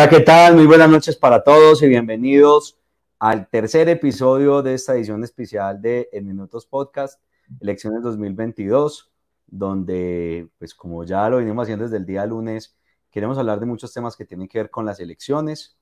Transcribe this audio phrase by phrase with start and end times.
[0.00, 0.56] Hola, ¿qué tal?
[0.56, 2.78] Muy buenas noches para todos y bienvenidos
[3.18, 7.20] al tercer episodio de esta edición especial de En Minutos Podcast,
[7.60, 9.12] Elecciones 2022,
[9.46, 12.78] donde, pues como ya lo venimos haciendo desde el día lunes,
[13.10, 15.76] queremos hablar de muchos temas que tienen que ver con las elecciones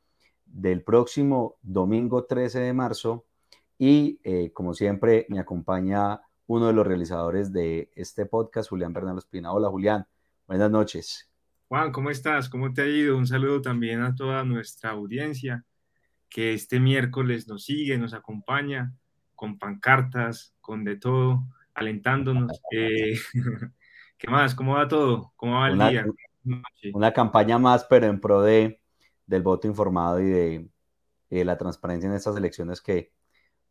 [0.44, 3.24] del próximo domingo 13 de marzo
[3.78, 9.18] y, eh, como siempre, me acompaña uno de los realizadores de este podcast, Julián Bernal
[9.18, 9.52] Espina.
[9.52, 10.08] Hola, Julián.
[10.48, 11.28] Buenas noches.
[11.68, 12.48] Juan, ¿cómo estás?
[12.48, 13.18] ¿Cómo te ha ido?
[13.18, 15.66] Un saludo también a toda nuestra audiencia
[16.30, 18.94] que este miércoles nos sigue, nos acompaña
[19.34, 21.44] con pancartas, con de todo,
[21.74, 22.58] alentándonos.
[22.72, 23.18] Eh,
[24.16, 24.54] ¿Qué más?
[24.54, 25.34] ¿Cómo va todo?
[25.36, 26.06] ¿Cómo va el día?
[26.94, 28.80] Una campaña más, pero en pro de,
[29.26, 30.24] del voto informado y
[31.28, 33.12] de, la transparencia en estas elecciones que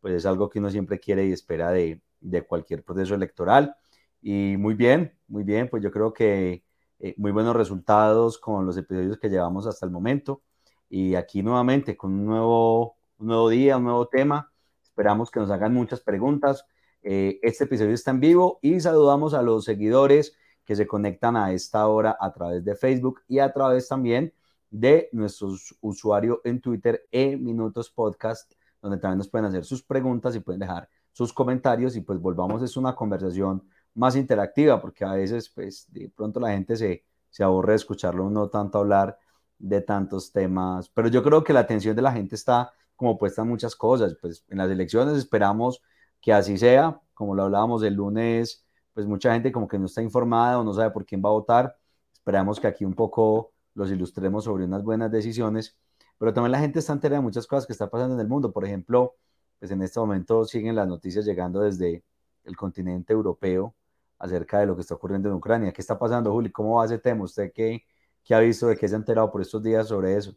[0.00, 3.74] pues es algo que uno siempre quiere y espera de, de cualquier proceso electoral.
[4.22, 6.62] Y muy bien, muy bien, pues yo creo que
[7.00, 10.42] eh, muy buenos resultados con los episodios que llevamos hasta el momento.
[10.88, 14.50] Y aquí nuevamente con un nuevo, nuevo día, un nuevo tema.
[14.82, 16.64] Esperamos que nos hagan muchas preguntas.
[17.02, 21.52] Eh, este episodio está en vivo y saludamos a los seguidores que se conectan a
[21.52, 24.34] esta hora a través de Facebook y a través también
[24.70, 28.52] de nuestros usuarios en Twitter, e Minutos Podcast,
[28.82, 32.62] donde también nos pueden hacer sus preguntas y pueden dejar sus comentarios y pues volvamos,
[32.62, 33.62] es una conversación
[33.94, 38.30] más interactiva, porque a veces, pues, de pronto la gente se, se aburre de escucharlo
[38.30, 39.18] no tanto hablar
[39.58, 43.42] de tantos temas, pero yo creo que la atención de la gente está como puesta
[43.42, 45.82] en muchas cosas, pues en las elecciones esperamos
[46.20, 50.02] que así sea, como lo hablábamos el lunes, pues mucha gente como que no está
[50.02, 51.76] informada o no sabe por quién va a votar,
[52.12, 55.76] esperamos que aquí un poco los ilustremos sobre unas buenas decisiones,
[56.18, 58.52] pero también la gente está entera de muchas cosas que está pasando en el mundo,
[58.52, 59.16] por ejemplo,
[59.58, 62.04] pues en este momento siguen las noticias llegando desde
[62.44, 63.74] el continente europeo,
[64.18, 65.72] acerca de lo que está ocurriendo en Ucrania.
[65.72, 66.50] ¿Qué está pasando, Juli?
[66.50, 67.24] ¿Cómo va ese tema?
[67.24, 67.84] ¿Usted qué,
[68.24, 70.36] qué ha visto, de qué se ha enterado por estos días sobre eso?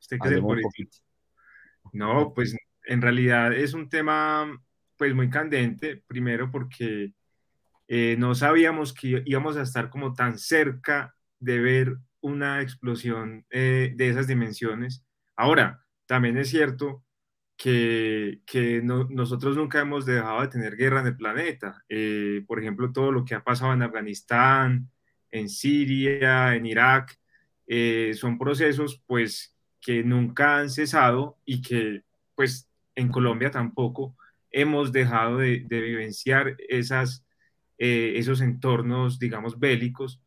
[0.00, 1.02] ¿Usted qué es
[1.92, 4.46] No, pues en realidad es un tema
[4.96, 7.14] pues muy candente, primero porque
[7.88, 13.92] eh, no sabíamos que íbamos a estar como tan cerca de ver una explosión eh,
[13.96, 15.04] de esas dimensiones.
[15.36, 17.04] Ahora, también es cierto
[17.56, 21.84] que, que nosotros nunca hemos dejado de tener guerra en el planeta.
[21.88, 24.90] Eh, por ejemplo, todo lo que ha pasado en Afganistán,
[25.30, 27.18] en Siria, en Irak,
[27.66, 32.02] eh, son procesos pues que nunca han cesado y que
[32.34, 34.16] pues en Colombia tampoco
[34.50, 37.24] hemos dejado de, vivenciar esas,
[37.78, 40.20] eh, esos entornos, digamos, bélicos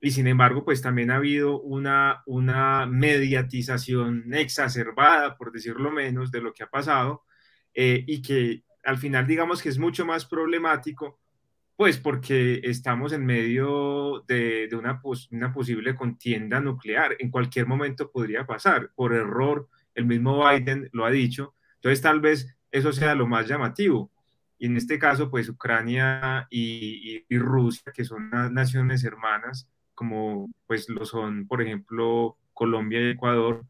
[0.00, 6.40] y sin embargo, pues también ha habido una, una mediatización exacerbada, por decirlo menos, de
[6.40, 7.24] lo que ha pasado
[7.74, 11.20] eh, y que al final digamos que es mucho más problemático,
[11.76, 17.16] pues porque estamos en medio de, de una, una posible contienda nuclear.
[17.18, 21.54] En cualquier momento podría pasar, por error, el mismo Biden lo ha dicho.
[21.76, 24.10] Entonces tal vez eso sea lo más llamativo.
[24.58, 30.88] Y en este caso, pues Ucrania y, y Rusia, que son naciones hermanas, como pues
[30.88, 33.66] lo son, por ejemplo, Colombia y Ecuador,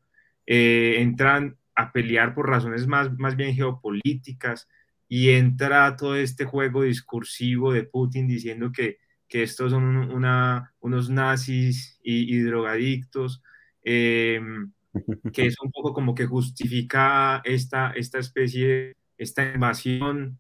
[0.47, 4.69] eh, entran a pelear por razones más, más bien geopolíticas
[5.09, 9.83] y entra todo este juego discursivo de Putin diciendo que, que estos son
[10.13, 13.43] una, unos nazis y, drogadictos,
[13.83, 14.71] em,
[15.33, 20.39] que es un poco como que justifica esta, esta especie, esta invasión,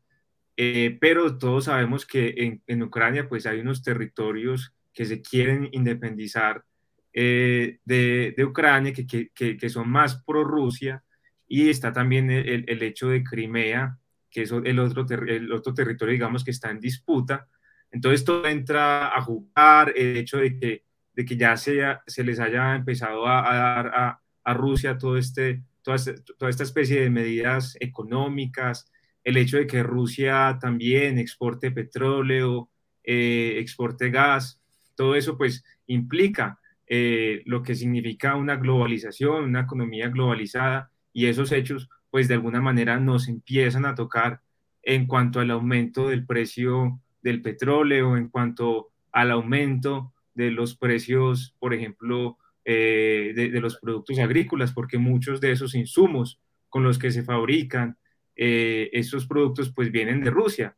[0.56, 5.68] eh, pero todos sabemos que en, en Ucrania pues hay unos territorios que se quieren
[5.72, 6.64] independizar
[7.12, 11.02] eh, de, de, Ucrania, que, que, que, son más pro Rusia,
[11.48, 13.98] y está también el, el hecho de Crimea,
[14.30, 17.48] que es el otro, el otro territorio, digamos, que está en disputa.
[17.90, 22.38] Entonces todo entra a jugar, el hecho de que, de que ya se, se les
[22.38, 27.10] haya empezado a, dar a, a, Rusia todo este, toda, este, toda esta especie de
[27.10, 28.90] medidas económicas,
[29.24, 32.70] el hecho de que Rusia también exporte petróleo,
[33.02, 34.59] eh, exporte gas,
[35.00, 41.52] todo eso pues implica eh, lo que significa una globalización, una economía globalizada y esos
[41.52, 44.42] hechos pues de alguna manera nos empiezan a tocar
[44.82, 51.56] en cuanto al aumento del precio del petróleo, en cuanto al aumento de los precios,
[51.58, 52.36] por ejemplo,
[52.66, 57.96] eh, de, los productos agrícolas, porque muchos de esos insumos con los que se fabrican
[58.36, 60.76] eh, esos productos pues vienen de Rusia.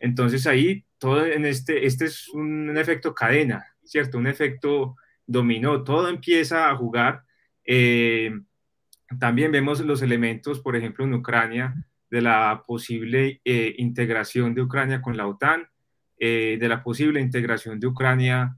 [0.00, 4.18] Entonces ahí todo en este, este es un, efecto cadena, ¿cierto?
[4.18, 7.22] Un efecto dominó, todo empieza a jugar.
[7.64, 8.32] Eh,
[9.18, 11.74] también vemos los elementos, por ejemplo, en Ucrania,
[12.10, 15.68] de la posible eh, integración de Ucrania con la OTAN,
[16.18, 18.56] eh, de la posible integración de Ucrania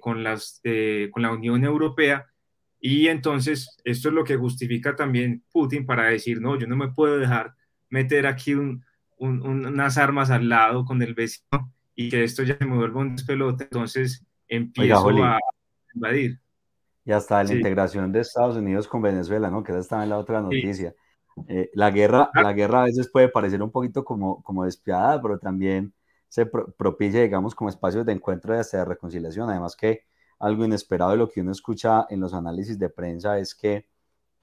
[0.00, 0.62] con, las,
[1.10, 2.26] con la Unión Europea,
[2.80, 6.88] Y entonces esto es lo que justifica también Putin para decir, no, yo no me
[6.88, 7.54] puedo dejar
[7.90, 8.54] meter aquí
[9.20, 13.64] unas armas al lado con el vecino y que esto ya me vuelva un despelote,
[13.64, 15.38] entonces empiezo a
[15.94, 16.40] invadir.
[17.04, 19.62] Y hasta la integración de Estados Unidos con Venezuela, ¿no?
[19.62, 20.94] Que esa estaba en la otra noticia.
[21.48, 22.42] Eh, la, guerra, ah.
[22.42, 25.92] la guerra a veces puede parecer un poquito como, como despiadada, pero también
[26.28, 29.50] se propicia, digamos, como espacios de encuentro y hasta de reconciliación.
[29.50, 30.04] Además que
[30.38, 33.86] algo inesperado de lo que uno escucha en los análisis de prensa es que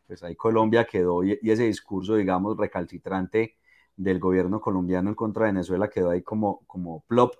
[0.06, 3.58] pues ahí Colombia quedó y, ese discurso, digamos, recalcitrante
[3.98, 7.34] del gobierno colombiano en contra de Venezuela quedó ahí como, como plop.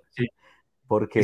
[0.86, 1.20] Porque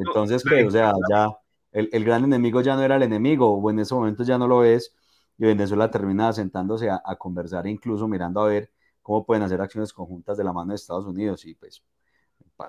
[0.00, 1.28] entonces, pues, o sea, ya
[1.72, 4.48] el, el, gran enemigo ya no era el enemigo, o en ese momento ya no
[4.48, 4.94] lo es,
[5.36, 8.72] y Venezuela termina sentándose a, conversar, incluso mirando a ver
[9.02, 11.84] cómo pueden hacer acciones conjuntas de la mano de Estados Unidos, y pues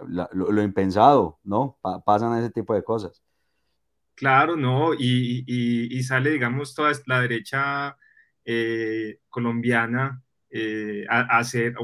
[0.07, 1.79] lo, impensado, ¿no?
[2.05, 3.23] pasan ese tipo de cosas.
[4.13, 7.97] Claro, no, y, y, sale, digamos, toda la derecha
[8.43, 11.75] eh, colombiana eh, a, hacer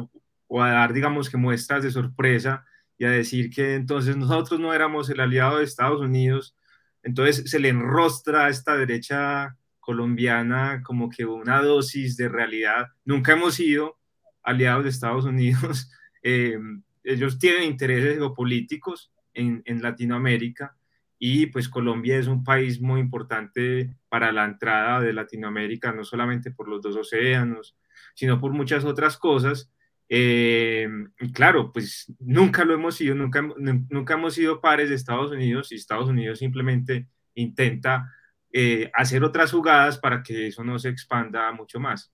[0.47, 2.65] o, a dar, digamos, que muestras de sorpresa
[2.97, 6.55] y a decir que entonces nosotros no éramos el aliado de Estados Unidos,
[7.03, 12.87] entonces se le enrostra a esta derecha colombiana como que una dosis de realidad.
[13.03, 13.99] Nunca hemos sido
[14.41, 15.91] aliados de Estados Unidos.
[16.27, 16.57] Eh,
[17.03, 20.75] ellos tienen intereses geopolíticos en, en Latinoamérica
[21.19, 26.49] y pues Colombia es un país muy importante para la entrada de Latinoamérica, no solamente
[26.49, 27.77] por los dos océanos,
[28.13, 29.71] sino por muchas otras cosas.
[30.07, 30.87] Eh,
[31.33, 35.75] claro, pues nunca lo hemos sido, nunca, nunca hemos sido pares de Estados Unidos y
[35.75, 38.11] Estados Unidos simplemente intenta
[38.51, 42.13] eh, hacer otras jugadas para que eso no se expanda mucho más.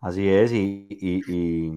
[0.00, 1.72] Así es, y, y,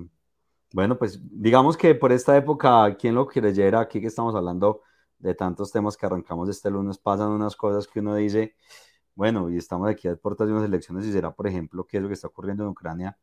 [0.73, 4.81] bueno, pues digamos que por esta época, quien lo creyera, aquí que estamos hablando
[5.17, 8.55] de tantos temas que arrancamos este lunes, pasan unas cosas que uno dice,
[9.15, 12.03] bueno, y estamos aquí a puertas de unas elecciones y será, por ejemplo, qué es
[12.03, 13.17] lo que está ocurriendo en Ucrania.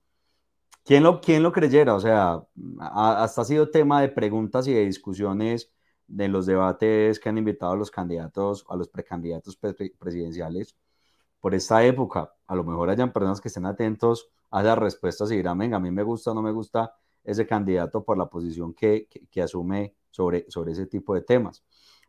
[0.85, 1.94] ¿Quién lo, quién lo creyera?
[1.94, 2.43] O sea,
[2.81, 5.70] hasta ha sido tema de preguntas y de discusiones
[6.06, 10.76] de los debates que han invitado a los candidatos, a los precandidatos presidenciales
[11.40, 12.32] por esta época.
[12.46, 15.81] A lo mejor hayan personas que estén atentos a las respuestas y dirán, venga, a
[15.81, 19.94] mí me gusta o no me gusta ese candidato por la posición que, que asume
[20.11, 21.62] sobre, sobre ese tipo de temas.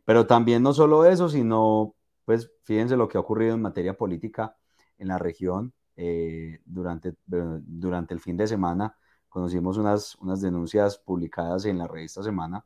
[0.06, 1.94] Pero también no solo eso, sino,
[2.24, 4.56] pues fíjense lo que ha ocurrido en materia política
[4.98, 8.96] en la región eh, durante, durante el fin de semana.
[9.28, 12.64] Conocimos unas, unas denuncias publicadas en la revista Semana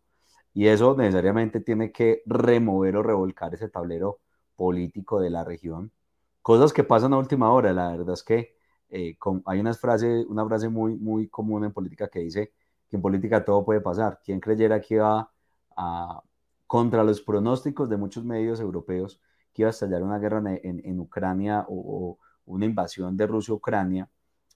[0.52, 4.20] y eso necesariamente tiene que remover o revolcar ese tablero
[4.56, 5.92] político de la región.
[6.42, 8.56] Cosas que pasan a última hora, la verdad es que
[8.88, 9.16] eh,
[9.46, 12.52] hay una frase, una frase muy, muy común en política que dice
[12.88, 14.20] que en política todo puede pasar.
[14.24, 15.32] ¿Quién creyera que iba
[15.76, 16.22] a,
[16.66, 19.20] contra los pronósticos de muchos medios europeos
[19.54, 24.10] que iba a estallar una guerra en, Ucrania o, una invasión de Rusia a Ucrania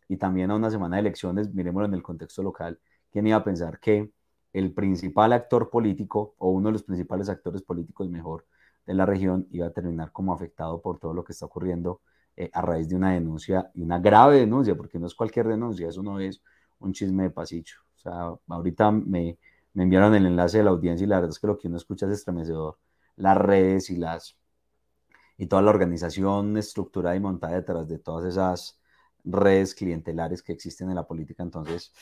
[0.08, 2.78] y también a una semana de elecciones, miremoslo en el contexto local,
[3.10, 4.10] ¿quién iba a pensar que
[4.52, 8.46] el principal actor político o uno de los principales actores políticos mejor
[8.86, 12.00] de la región iba a terminar como afectado por todo lo que está ocurriendo
[12.36, 15.88] eh, a raíz de una denuncia y una grave denuncia, porque no es cualquier denuncia,
[15.88, 16.42] eso no es
[16.80, 17.76] un chisme de pasillo.
[17.96, 19.38] O sea, ahorita me
[19.74, 22.06] enviaron el enlace de la audiencia y la verdad es que lo que uno escucha
[22.06, 22.78] es estremecedor.
[23.16, 24.36] Las redes y las
[25.38, 28.78] y toda la organización estructurada y montada detrás de todas esas
[29.24, 31.42] redes clientelares que existen en la política.
[31.42, 31.92] Entonces,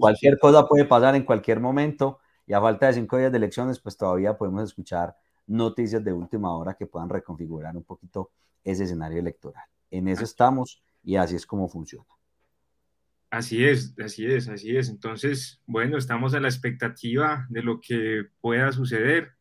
[0.00, 3.78] cualquier cosa puede pasar en cualquier momento y a falta de cinco días de elecciones,
[3.78, 5.14] pues todavía podemos escuchar
[5.46, 8.30] noticias de última hora que puedan reconfigurar un poquito
[8.64, 9.64] ese escenario electoral.
[9.90, 12.06] En eso estamos y así es como funciona.
[13.30, 14.88] Así es, así es, así es.
[14.88, 19.32] Entonces, bueno, estamos a la expectativa de lo que pueda suceder.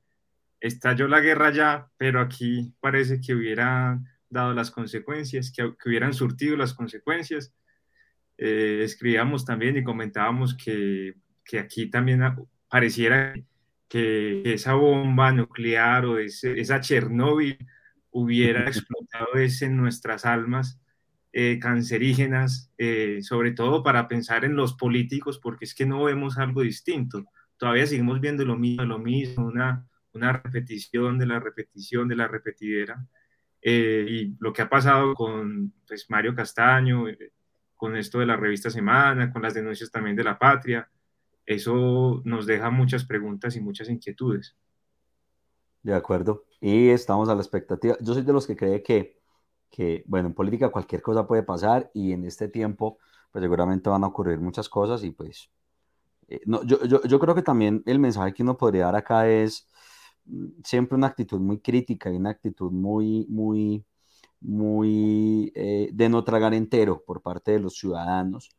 [0.61, 6.55] Estalló la guerra ya, pero aquí parece que hubieran dado las consecuencias, que, hubieran surtido
[6.55, 7.53] las consecuencias.
[8.37, 12.21] Eh, escribíamos también y comentábamos que, que aquí también
[12.69, 13.33] pareciera
[13.89, 17.57] que esa bomba nuclear o esa Chernóbil
[18.11, 20.79] hubiera explotado en nuestras almas
[21.33, 26.37] eh, cancerígenas, eh, sobre todo para pensar en los políticos, porque es que no vemos
[26.37, 27.25] algo distinto.
[27.57, 32.27] Todavía seguimos viendo lo mismo, lo mismo, una, una repetición de la repetición de la
[32.27, 33.05] repetidera.
[33.61, 37.05] Eh, y lo que ha pasado con pues, Mario Castaño,
[37.75, 40.89] con esto de la revista Semana, con las denuncias también de la patria,
[41.45, 44.55] eso nos deja muchas preguntas y muchas inquietudes.
[45.83, 46.45] De acuerdo.
[46.59, 47.97] Y estamos a la expectativa.
[48.01, 49.21] Yo soy de los que cree que
[49.71, 52.99] que, bueno, en política cualquier cosa puede pasar y en este tiempo,
[53.31, 55.49] pues seguramente van a ocurrir muchas cosas y pues,
[56.27, 59.27] eh, no, yo, yo, yo, creo que también el mensaje que uno podría dar acá
[59.29, 59.69] es
[60.63, 63.85] siempre una actitud muy crítica y una actitud muy, muy,
[64.39, 68.49] muy eh, de no tragar entero por parte de los ciudadanos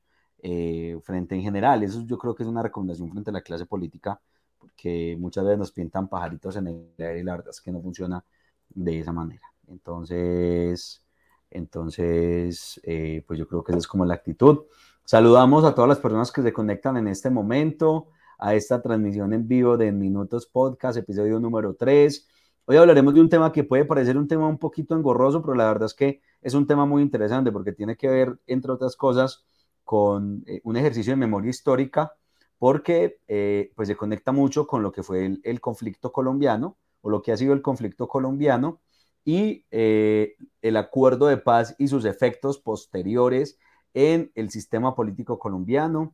[0.42, 1.82] eh, frente en general.
[1.82, 4.20] Eso yo creo que es una recomendación frente a la clase política,
[4.58, 7.80] porque muchas veces nos pintan pajaritos en el aire y la verdad es que no
[7.80, 8.24] funciona
[8.68, 9.52] de esa manera.
[9.68, 11.04] Entonces,
[11.50, 14.64] entonces eh, pues yo creo que esa es como la actitud.
[15.04, 18.08] Saludamos a todas las personas que se conectan en este momento
[18.42, 22.26] a esta transmisión en vivo de Minutos Podcast, episodio número 3.
[22.64, 25.66] Hoy hablaremos de un tema que puede parecer un tema un poquito engorroso, pero la
[25.68, 29.44] verdad es que es un tema muy interesante porque tiene que ver, entre otras cosas,
[29.84, 32.14] con eh, un ejercicio de memoria histórica,
[32.58, 37.22] porque eh, pues se conecta mucho con lo que fue el, conflicto colombiano o lo
[37.22, 38.80] que ha sido el conflicto colombiano
[39.24, 43.56] y eh, el acuerdo de paz y sus efectos posteriores
[43.94, 46.12] en el sistema político colombiano.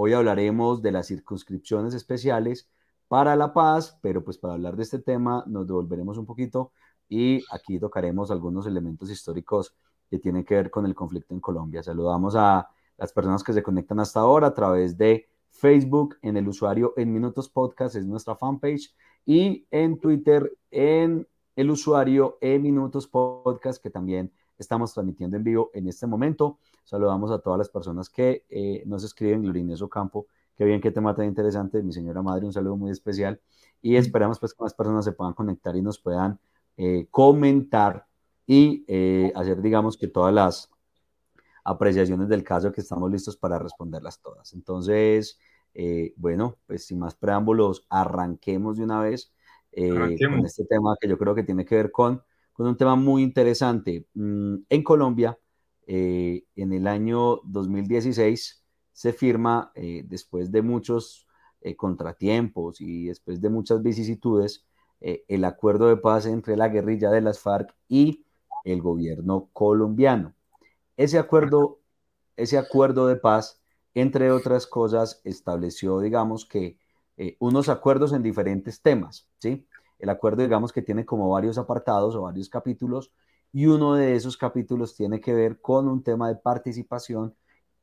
[0.00, 2.70] Hoy hablaremos de las circunscripciones especiales
[3.08, 6.70] para la paz, pero pues para hablar de este tema nos devolveremos un poquito
[7.08, 9.74] y aquí tocaremos algunos elementos históricos
[10.08, 11.82] que tienen que ver con el conflicto en Colombia.
[11.82, 16.46] Saludamos a las personas que se conectan hasta ahora a través de Facebook, en el
[16.46, 18.94] usuario En Minutos Podcast, es nuestra fanpage,
[19.26, 21.26] y en Twitter, en
[21.56, 26.58] el usuario En Minutos Podcast, que también estamos transmitiendo en vivo en este momento.
[26.88, 30.26] Saludamos a todas las personas que eh, nos escriben, Glorinés Ocampo,
[30.58, 31.80] Qué bien, qué tema tan interesante.
[31.84, 33.40] Mi señora madre, un saludo muy especial.
[33.80, 36.40] Y esperamos pues que más personas se puedan conectar y nos puedan
[36.76, 38.08] eh, comentar
[38.44, 40.68] y eh, hacer, digamos, que todas las
[41.62, 44.52] apreciaciones del caso que estamos listos para responderlas todas.
[44.52, 45.38] Entonces,
[45.74, 49.32] eh, bueno, pues sin más preámbulos, arranquemos de una vez
[49.70, 52.20] con este tema que yo creo que tiene que ver con,
[52.52, 54.08] con un tema muy interesante.
[54.14, 55.38] Mm, en Colombia,
[55.90, 58.62] en el año 2016,
[58.98, 61.28] se firma eh, después de muchos
[61.60, 64.66] eh, contratiempos y después de muchas vicisitudes
[65.00, 68.24] eh, el acuerdo de paz entre la guerrilla de las FARC y
[68.64, 70.34] el gobierno colombiano.
[70.96, 71.78] Ese acuerdo,
[72.34, 73.62] ese acuerdo de paz,
[73.94, 76.76] entre otras cosas, estableció, digamos, que
[77.38, 79.64] unos acuerdos en diferentes temas, ¿sí?
[80.00, 83.12] El acuerdo, digamos, que tiene como varios apartados o varios capítulos,
[83.52, 87.34] y uno de esos capítulos tiene que ver con un tema de participación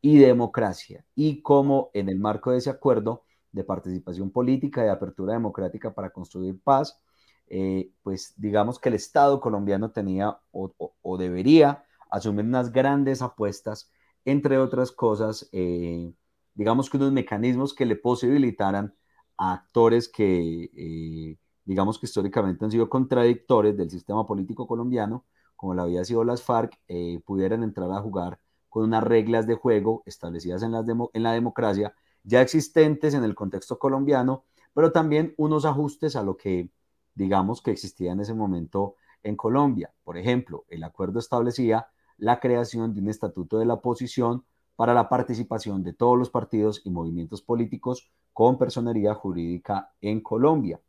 [0.01, 4.91] y democracia, y cómo en el marco de ese acuerdo de participación política y de
[4.91, 7.01] apertura democrática para construir paz,
[7.47, 13.91] eh, pues digamos que el Estado colombiano tenía o, debería asumir unas grandes apuestas,
[14.25, 16.13] entre otras cosas, eh,
[16.53, 18.95] digamos que unos mecanismos que le posibilitaran
[19.37, 25.25] a actores que, eh, digamos que históricamente han sido contradictores del sistema político colombiano,
[25.55, 26.77] como lo había sido las FARC,
[27.25, 31.93] pudieran entrar a jugar con unas reglas de juego establecidas en, en la democracia
[32.25, 34.43] ya existentes en el contexto colombiano,
[34.73, 36.69] pero también unos ajustes a lo que
[37.13, 39.93] digamos que existía en ese momento en Colombia.
[40.03, 44.43] Por ejemplo, el acuerdo establecía la creación de un estatuto de la oposición
[44.75, 50.81] para la participación de todos los partidos y movimientos políticos con personería jurídica en Colombia.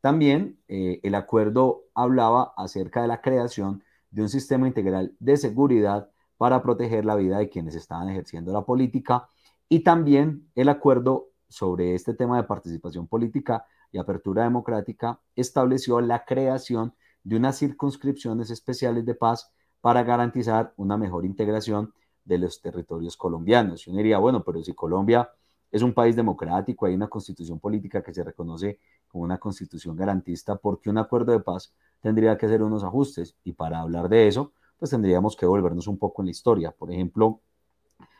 [0.00, 3.82] También eh, el acuerdo hablaba acerca de la creación
[4.14, 8.62] de un sistema integral de seguridad para proteger la vida de quienes estaban ejerciendo la
[8.62, 9.28] política
[9.68, 16.24] y también el acuerdo sobre este tema de participación política y apertura democrática estableció la
[16.24, 16.94] creación
[17.24, 21.92] de unas circunscripciones especiales de paz para garantizar una mejor integración
[22.24, 23.86] de los territorios colombianos.
[23.86, 25.28] Y uno diría, bueno, pero si Colombia
[25.72, 28.78] es un país democrático, hay una constitución política que se reconoce
[29.08, 33.34] como una constitución garantista, ¿por qué un acuerdo de paz tendría que hacer unos ajustes?
[33.44, 36.70] Y para hablar de eso, pues tendríamos que volvernos un poco en la historia.
[36.70, 37.40] Por ejemplo,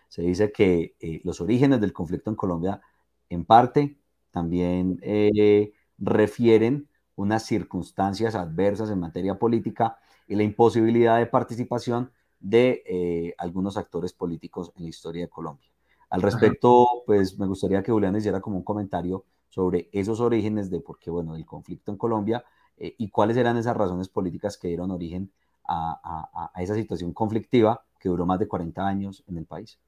[0.09, 2.81] se dice que eh, los orígenes del conflicto en Colombia,
[3.29, 3.99] en parte,
[4.31, 12.11] también eh, refieren unas circunstancias adversas en materia política y la imposibilidad de participación
[12.41, 15.69] de eh, algunos actores políticos en la historia de Colombia.
[16.09, 20.81] Al respecto, pues me gustaría que Julián hiciera como un comentario sobre esos orígenes de
[20.81, 22.45] por qué, bueno, el conflicto en Colombia
[22.77, 25.31] y cuáles eran esas razones políticas que dieron origen
[25.67, 29.79] a, esa situación conflictiva que duró más de 40 años en el país.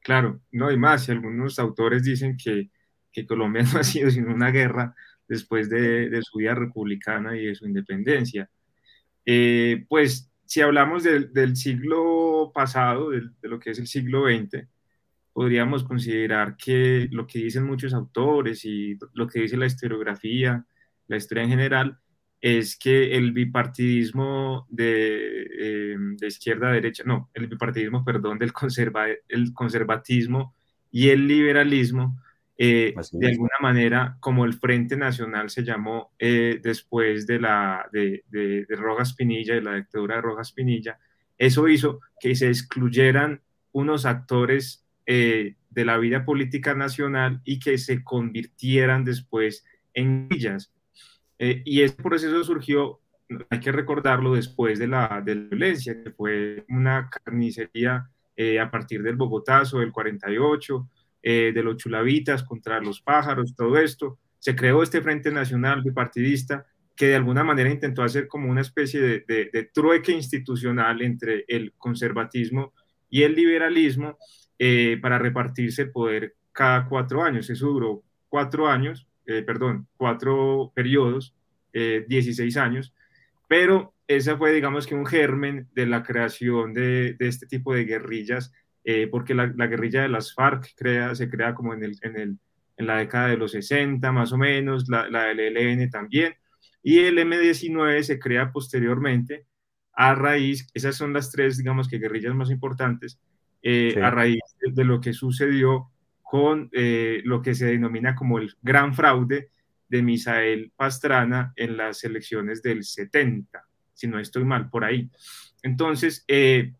[0.00, 1.08] Claro, no hay más.
[1.08, 2.70] Y algunos autores dicen que,
[3.12, 4.94] que Colombia no ha sido sino una guerra
[5.28, 8.50] después de, su vida republicana y de su independencia.
[9.24, 14.66] Eh, pues si hablamos del siglo pasado, de lo que es el siglo XX,
[15.32, 20.66] podríamos considerar que lo que dicen muchos autores y lo que dice la historiografía,
[21.06, 21.99] la historia en general,
[22.40, 28.52] es que el bipartidismo de, eh, de, izquierda a derecha, no, el bipartidismo, perdón, del
[28.52, 30.54] conserva, el conservatismo
[30.90, 32.18] y el liberalismo,
[32.62, 38.24] eh, de alguna manera, como el Frente Nacional se llamó eh, después de, la, de,
[38.28, 40.98] de, Rojas Pinilla, de la dictadura de Rojas Pinilla,
[41.38, 43.40] eso hizo que se excluyeran
[43.72, 50.70] unos actores eh, de la vida política nacional y que se convirtieran después en villas.
[51.42, 53.00] Eh, y ese proceso surgió,
[53.48, 58.70] hay que recordarlo, después de la, de la violencia, que fue una carnicería eh, a
[58.70, 60.88] partir del Bogotazo del 48,
[61.22, 64.18] de los chulavitas contra los pájaros, todo esto.
[64.38, 66.64] Se creó este Frente Nacional bipartidista
[67.00, 71.72] que de alguna manera intentó hacer como una especie de, de, trueque institucional entre el
[71.78, 72.74] conservatismo
[73.08, 74.18] y el liberalismo
[74.58, 77.48] eh, para repartirse el poder cada cuatro años.
[77.48, 81.34] Eso duró cuatro años, eh, perdón, cuatro periodos,
[81.72, 82.92] 16 eh, años,
[83.48, 87.84] pero esa fue, digamos que, un germen de la creación de, de este tipo de
[87.84, 88.52] guerrillas,
[89.12, 92.38] porque la, la, guerrilla de las FARC crea, se crea como en, el, en, el,
[92.76, 96.34] en la década de los 60 más o menos, la, la del ELN también,
[96.82, 99.46] y el M19 se crea posteriormente
[99.92, 103.20] a raíz, esas son las tres, digamos que guerrillas más importantes,
[103.62, 105.90] eh, a raíz de, lo que sucedió
[106.30, 109.50] con eh, lo que se denomina como el gran fraude
[109.88, 115.10] de Misael Pastrana en las elecciones del 70, si no estoy mal por ahí.
[115.64, 116.72] Entonces, eh,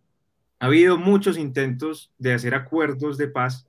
[0.61, 3.67] ha habido muchos intentos de hacer acuerdos de paz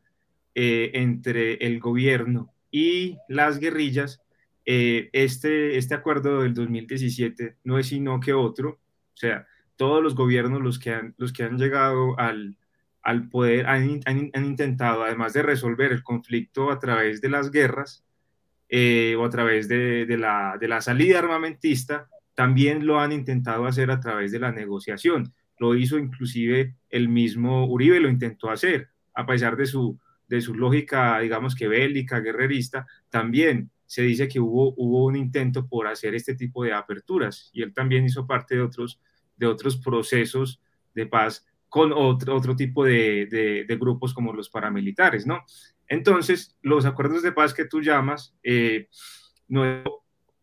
[0.54, 4.22] entre el gobierno y las guerrillas
[4.66, 8.70] eh, este, este acuerdo del 2017 no es sino que otro,
[9.14, 12.56] o sea, todos los gobiernos, los que han, los que han llegado al,
[13.04, 18.04] al poder, han, han, intentado, además de resolver el conflicto a través de las guerras
[18.70, 23.66] eh, o a través de, de, la, de la salida armamentista, también lo han intentado
[23.66, 25.34] hacer a través de la negociación.
[25.58, 30.56] Lo hizo inclusive el mismo Uribe, lo intentó hacer, a pesar de su, de su
[30.56, 36.16] lógica, digamos que bélica, guerrerista, también se dice que hubo, hubo un intento por hacer
[36.16, 39.02] este tipo de aperturas y él también hizo parte de otros,
[39.36, 40.62] de otros procesos
[40.96, 45.46] de paz con otro, otro tipo de, de, grupos como los paramilitares, ¿no?
[45.88, 48.90] Entonces, los acuerdos de paz que tú llamas, eh,
[49.48, 49.82] no,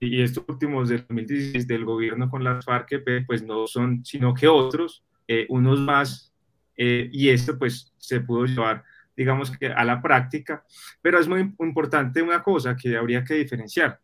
[0.00, 4.48] y estos últimos del 2016 del gobierno con las FARC, pues no son sino que
[4.48, 6.32] otros, eh, unos más,
[6.78, 8.82] eh, y esto pues se pudo llevar
[9.14, 10.64] digamos que a la práctica,
[11.02, 14.00] pero es muy importante una cosa que habría que diferenciar,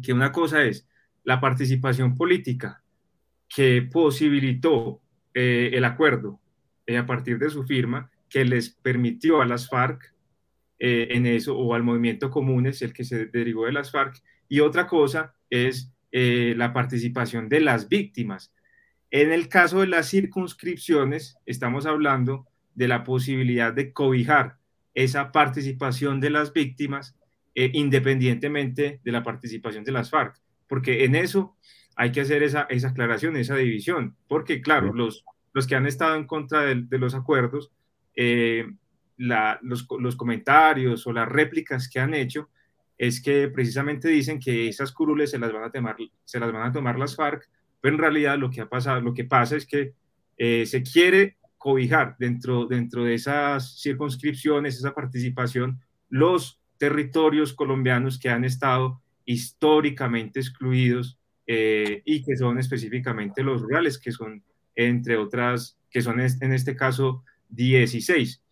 [0.00, 0.86] que una cosa es
[1.24, 2.84] la participación política
[3.48, 5.00] que posibilitó
[5.38, 6.40] eh, el acuerdo
[6.86, 10.14] eh, a partir de su firma, que les permitió a las FARC
[10.78, 14.60] eh, en eso, o al movimiento Comunes, el que se derivó de las FARC, y
[14.60, 18.50] otra cosa es la participación de las víctimas.
[19.10, 24.56] En el caso de las circunscripciones, estamos hablando de la posibilidad de cobijar
[24.94, 27.14] esa participación de las víctimas
[27.54, 31.54] independientemente de la participación de las FARC, porque en eso
[31.96, 36.14] hay que hacer esa, esa aclaración, esa división, porque claro, los, los que han estado
[36.16, 37.72] en contra de, los acuerdos,
[38.14, 38.66] eh,
[39.16, 42.50] los, los, comentarios o las réplicas que han hecho
[42.98, 46.68] es que precisamente dicen que esas curules se las van a tomar, se las van
[46.68, 47.48] a tomar las FARC,
[47.80, 49.94] pero en realidad lo que ha pasado, lo que pasa es que
[50.36, 55.80] eh, se quiere cobijar dentro, dentro de esas circunscripciones, esa participación,
[56.10, 63.98] los territorios colombianos que han estado históricamente excluidos eh, y que son específicamente los rurales,
[63.98, 64.42] que son,
[64.74, 68.42] entre otras, que son en este caso 16.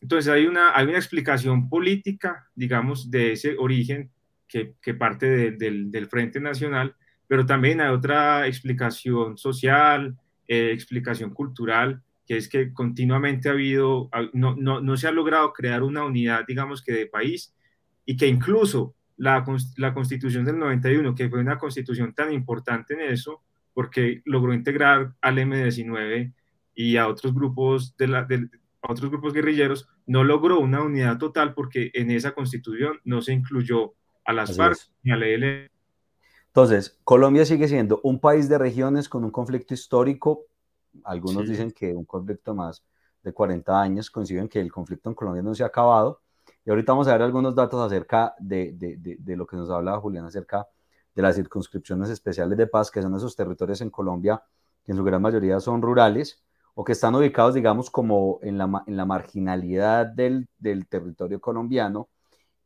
[0.00, 4.10] Entonces hay una, hay una explicación política, digamos, de ese origen
[4.46, 6.94] que, parte del, del, Frente Nacional,
[7.26, 14.08] pero también hay otra explicación social, eh, explicación cultural, que es que continuamente ha habido,
[14.32, 17.54] no, no, no, se ha logrado crear una unidad, digamos que de país,
[18.06, 19.44] y que incluso la,
[19.76, 25.14] la constitución del 91, que fue una constitución tan importante en eso, porque logró integrar
[25.20, 26.32] al M19
[26.74, 28.48] y a otros grupos, de la, de,
[28.80, 33.94] otros grupos guerrilleros, no logró una unidad total porque en esa constitución no se incluyó
[34.24, 35.70] a las FARC ni a la ELN.
[36.46, 40.46] Entonces, Colombia sigue siendo un país de regiones con un conflicto histórico
[41.02, 42.84] algunos dicen que un conflicto más
[43.22, 46.20] de 40 años coinciden que el conflicto en Colombia no se ha acabado.
[46.64, 50.00] Y ahorita vamos a ver algunos datos acerca de, de, de, lo que nos hablaba
[50.00, 50.66] Julián acerca
[51.14, 54.42] de las circunscripciones especiales de paz, que son esos territorios en Colombia
[54.84, 56.42] que en su gran mayoría son rurales
[56.74, 62.08] o que están ubicados, digamos, como en la, en la marginalidad del, del territorio colombiano.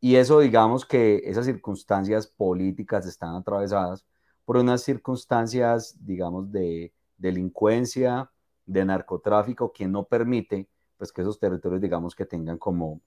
[0.01, 4.05] Y eso, digamos, que esas circunstancias políticas están atravesadas
[4.45, 8.31] por unas circunstancias, digamos, de, delincuencia,
[8.65, 13.01] de narcotráfico, que no permite pues, que esos territorios, digamos, que tengan como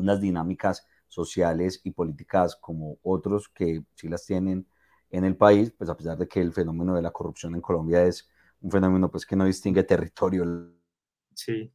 [0.00, 4.66] unas dinámicas sociales y políticas como otros que sí las tienen
[5.10, 8.04] en el país, pues a pesar de que el fenómeno de la corrupción en Colombia
[8.04, 8.28] es
[8.60, 10.44] un fenómeno pues que no distingue territorio.
[11.34, 11.72] Sí.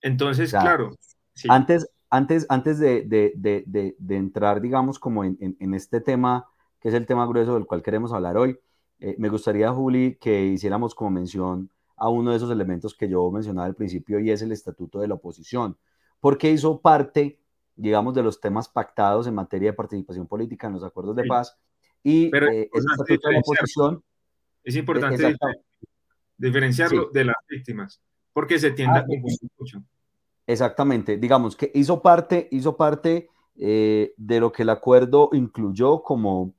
[0.00, 0.94] Entonces, claro.
[1.48, 3.34] Antes, antes, antes de,
[4.08, 6.48] entrar, digamos, como en, este tema,
[6.80, 8.58] que es el tema grueso del cual queremos hablar hoy,
[9.00, 13.30] eh, me gustaría, Juli, que hiciéramos como mención a uno de esos elementos que yo
[13.30, 15.76] mencionaba al principio y es el estatuto de la oposición,
[16.24, 17.38] porque hizo parte,
[17.76, 21.54] digamos, de los temas pactados en materia de participación política en los acuerdos de paz
[22.02, 24.02] y Pero eh, estatuto de la oposición...
[24.62, 25.36] Es importante
[26.38, 28.00] diferenciarlo de las víctimas,
[28.32, 29.84] porque se tiende a ah, confundir mucho.
[30.46, 36.54] Exactamente, digamos que hizo parte, hizo parte eh, de lo que el acuerdo incluyó como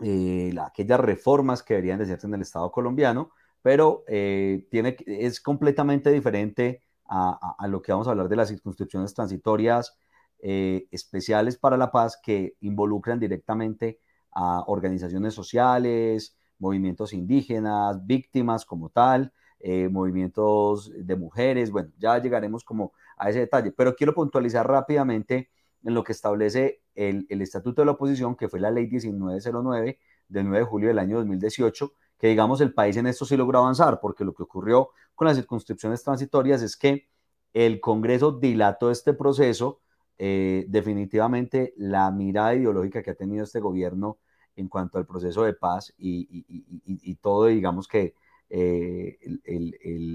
[0.00, 5.40] eh, aquellas reformas que deberían de hacerse en el Estado colombiano, pero eh, tiene, es
[5.40, 9.98] completamente diferente a, lo que vamos a hablar de las circunscripciones transitorias
[10.38, 13.98] especiales para la paz que involucran directamente
[14.32, 22.64] a organizaciones sociales, movimientos indígenas, víctimas como tal, eh, movimientos de mujeres, bueno, ya llegaremos
[22.64, 25.50] como a ese detalle, pero quiero puntualizar rápidamente
[25.82, 29.98] en lo que establece el, el Estatuto de la Oposición, que fue la Ley 1909
[30.28, 33.60] del 9 de julio del año 2018, que digamos el país en esto sí logró
[33.60, 37.08] avanzar, porque lo que ocurrió con las circunscripciones transitorias es que
[37.52, 39.80] el Congreso dilató este proceso,
[40.18, 44.18] eh, definitivamente la mirada ideológica que ha tenido este gobierno
[44.54, 48.14] en cuanto al proceso de paz y, y, y, y todo, digamos que
[48.52, 49.18] eh,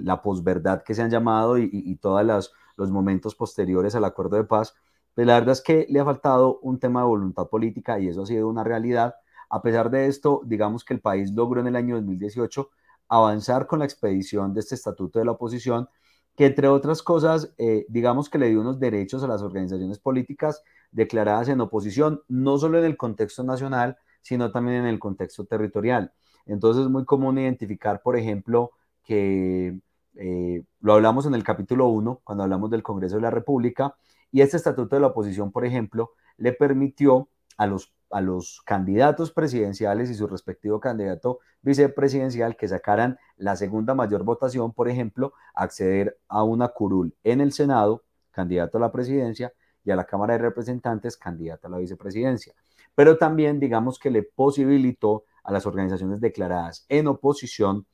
[0.04, 4.76] la posverdad que se han llamado y, todos los momentos posteriores al acuerdo de paz,
[5.14, 8.24] pues la verdad es que le ha faltado un tema de voluntad política y eso
[8.24, 9.16] ha sido una realidad.
[9.50, 12.70] A pesar de esto, digamos que el país logró en el año 2018
[13.08, 15.88] avanzar con la expedición de este estatuto de la oposición,
[16.36, 20.64] que entre otras cosas, eh, digamos que le dio unos derechos a las organizaciones políticas
[20.92, 26.14] declaradas en oposición, no solo en el contexto nacional, sino también en el contexto territorial.
[26.46, 28.72] Entonces es muy común identificar, por ejemplo,
[29.04, 29.80] que
[30.16, 33.96] eh, lo hablamos en el capítulo 1, cuando hablamos del Congreso de la República,
[34.32, 39.32] y este estatuto de la oposición, por ejemplo, le permitió a los, a los candidatos
[39.32, 46.18] presidenciales y su respectivo candidato vicepresidencial que sacaran la segunda mayor votación, por ejemplo, acceder
[46.28, 49.52] a una curul en el Senado, candidato a la presidencia,
[49.86, 52.54] y a la Cámara de Representantes, candidato a la vicepresidencia.
[52.96, 57.86] Pero también, digamos que le posibilitó a las organizaciones declaradas en oposición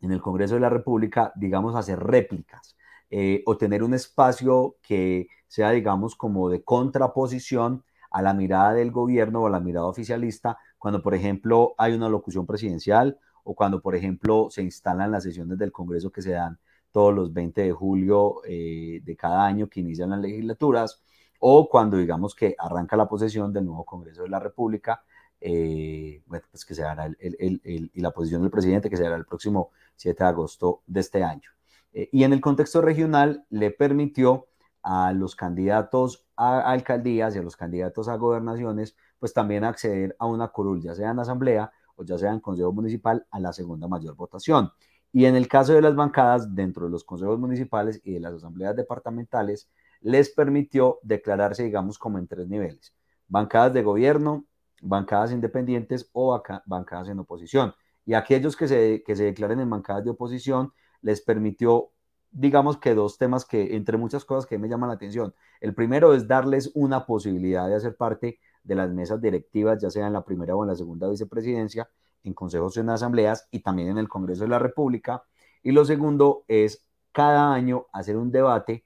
[0.00, 2.76] en el Congreso de la República, digamos, hacer réplicas
[3.10, 7.84] eh, o tener un espacio que sea, digamos, como de contraposición
[8.14, 12.08] a la mirada del gobierno o a la mirada oficialista, cuando, por ejemplo, hay una
[12.08, 16.60] locución presidencial o cuando, por ejemplo, se instalan las sesiones del Congreso que se dan
[16.92, 21.02] todos los 20 de julio eh, de cada año que inician las legislaturas,
[21.40, 25.02] o cuando digamos que arranca la posesión del nuevo Congreso de la República
[25.40, 27.60] eh, pues que se hará el, el,
[27.92, 31.24] y la posición del presidente que se hará el próximo 7 de agosto de este
[31.24, 31.50] año.
[31.92, 34.46] Eh, y en el contexto regional le permitió
[34.84, 40.26] a los candidatos a alcaldías y a los candidatos a gobernaciones, pues también acceder a
[40.26, 43.88] una curul, ya sea en asamblea o ya sea en consejo municipal, a la segunda
[43.88, 44.70] mayor votación.
[45.10, 48.34] Y en el caso de las bancadas, dentro de los consejos municipales y de las
[48.34, 49.70] asambleas departamentales,
[50.00, 52.94] les permitió declararse, digamos, como en tres niveles.
[53.28, 54.44] Bancadas de gobierno,
[54.82, 57.74] bancadas independientes o bancadas en oposición.
[58.04, 61.92] Y aquellos que se, que se declaren en bancadas de oposición les permitió,
[62.34, 65.34] digamos que dos temas que, entre muchas cosas que me llaman la atención.
[65.60, 70.06] El primero es darles una posibilidad de hacer parte de las mesas directivas, ya sea
[70.08, 71.88] en la primera o en la segunda vicepresidencia,
[72.24, 75.22] en consejos y en asambleas y también en el Congreso de la República.
[75.62, 78.84] Y lo segundo es cada año hacer un debate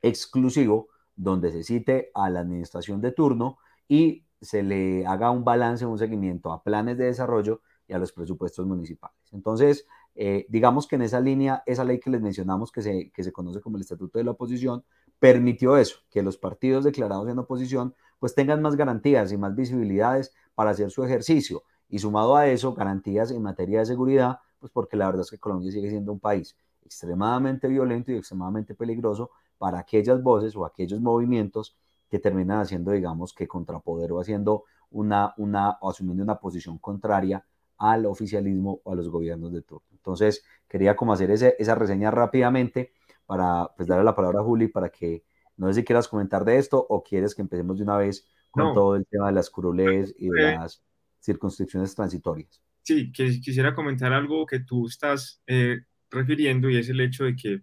[0.00, 5.84] exclusivo donde se cite a la administración de turno y se le haga un balance,
[5.84, 9.18] un seguimiento a planes de desarrollo y a los presupuestos municipales.
[9.32, 13.22] Entonces, eh, digamos que en esa línea, esa ley que les mencionamos, que se, que
[13.22, 14.84] se conoce como el Estatuto de la Oposición,
[15.18, 20.34] permitió eso, que los partidos declarados en oposición pues tengan más garantías y más visibilidades
[20.54, 21.62] para hacer su ejercicio.
[21.88, 25.38] Y sumado a eso, garantías en materia de seguridad, pues porque la verdad es que
[25.38, 31.00] Colombia sigue siendo un país extremadamente violento y extremadamente peligroso para aquellas voces o aquellos
[31.00, 31.76] movimientos
[32.08, 37.44] que terminan haciendo, digamos, que contrapoder o haciendo una, una, o asumiendo una posición contraria
[37.78, 39.89] al oficialismo o a los gobiernos de turno.
[40.00, 42.92] Entonces, quería como hacer ese, esa reseña rápidamente
[43.26, 45.24] para pues, darle la palabra a Juli para que,
[45.56, 48.74] no sé si quieras comentar de esto o quieres que empecemos de una vez con
[48.74, 50.82] todo el tema de las curules y de las
[51.22, 52.60] circunscripciones transitorias.
[52.82, 57.62] Sí, quisiera comentar algo que tú estás eh, refiriendo y es el hecho de que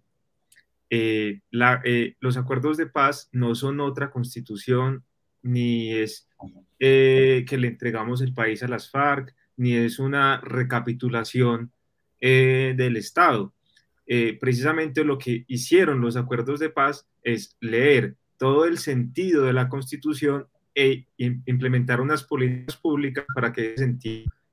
[0.90, 1.40] eh,
[1.84, 5.04] eh, los acuerdos de paz no son otra constitución,
[5.42, 6.28] ni es
[6.78, 11.72] eh, que le entregamos el país a las FARC, ni es una recapitulación
[12.20, 13.52] eh, del Estado.
[14.06, 19.52] Eh, precisamente lo que hicieron los acuerdos de paz es leer todo el sentido de
[19.52, 23.74] la Constitución e implementar unas políticas públicas para que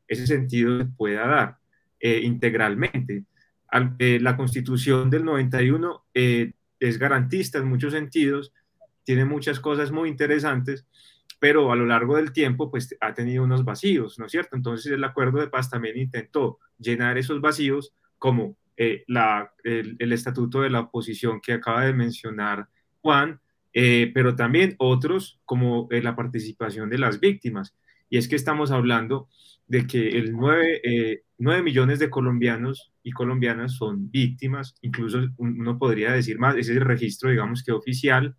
[0.08, 1.58] ese sentido, se pueda dar
[1.99, 3.23] eh, integralmente.
[3.71, 8.54] la Constitución del 91 es garantista en muchos sentidos,
[9.04, 10.86] tiene muchas cosas muy interesantes,
[11.39, 14.55] pero a lo largo del tiempo pues ha tenido unos vacíos, ¿no es cierto?
[14.55, 20.61] Entonces el acuerdo de paz también intentó llenar esos vacíos como eh, la, el, estatuto
[20.61, 22.67] de la oposición que acaba de mencionar
[23.01, 23.39] Juan,
[23.73, 27.75] eh, pero también otros como eh, la participación de las víctimas.
[28.09, 29.29] Y es que estamos hablando
[29.67, 36.11] de que el 9, 9 millones de colombianos y colombianas son víctimas, incluso uno podría
[36.11, 38.35] decir más, ese es el registro, digamos que oficial,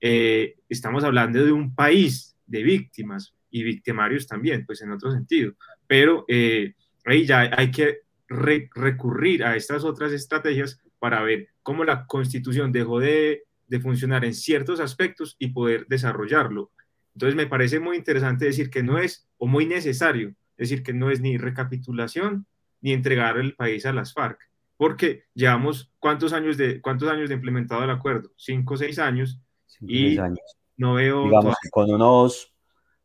[0.00, 5.54] eh, estamos hablando de un país de víctimas y victimarios también, pues en otro sentido.
[5.86, 12.06] Pero eh, ahí ya hay que recurrir a estas otras estrategias para ver cómo la
[12.06, 16.70] constitución dejó de, de funcionar en ciertos aspectos y poder desarrollarlo.
[17.14, 21.10] Entonces me parece muy interesante decir que no es, o muy necesario, decir que no
[21.10, 22.46] es ni recapitulación
[22.80, 24.38] ni entregar el país a las FARC,
[24.76, 29.40] porque llevamos cuántos años de, cuántos años de implementado el acuerdo, cinco o seis años,
[29.80, 30.38] y años.
[30.76, 31.24] no veo...
[31.24, 32.52] Digamos con unos,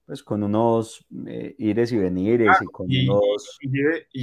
[0.06, 3.60] pues con unos eh, ires y venires y con unos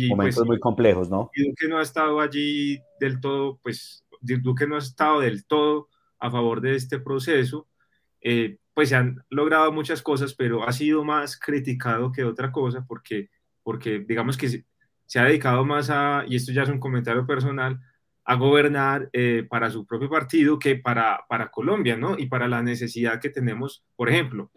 [0.09, 1.31] momentos pues, muy complejos, ¿no?
[1.35, 5.89] Y Duque no ha estado allí del todo, pues Duque no ha estado del todo
[6.19, 7.67] a favor de este proceso.
[8.21, 12.85] Eh, pues se han logrado muchas cosas, pero ha sido más criticado que otra cosa
[12.87, 13.31] porque,
[13.63, 14.67] porque digamos que se,
[15.07, 17.81] se ha dedicado más a, y esto ya es un comentario personal,
[18.31, 22.17] a gobernar eh, para su propio partido que para, para Colombia, ¿no?
[22.17, 24.53] Y para la necesidad que tenemos, por ejemplo,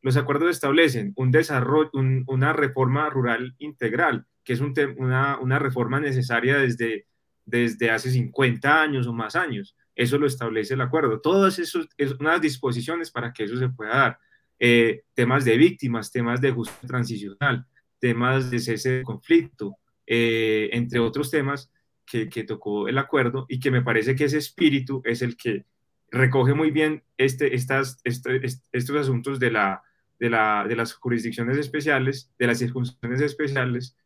[0.00, 5.98] los acuerdos establecen un desarrollo, una reforma rural integral, que es un una, una, reforma
[5.98, 7.08] necesaria desde,
[7.44, 9.74] desde hace 50 años o más años.
[9.96, 11.20] Eso lo establece el acuerdo.
[11.20, 11.88] Todas esas
[12.20, 14.18] unas disposiciones para que eso se pueda dar.
[14.60, 17.66] Eh, temas de víctimas, temas de justicia transicional,
[17.98, 19.74] temas de cese de conflicto,
[20.06, 21.72] eh, entre otros temas
[22.06, 25.66] que, tocó el acuerdo y que me parece que ese espíritu es el que
[26.10, 28.40] recoge muy bien este, estas, este,
[28.72, 29.82] estos asuntos de, la,
[30.18, 33.96] de, la, de, las jurisdicciones especiales, de las circunstancias especiales,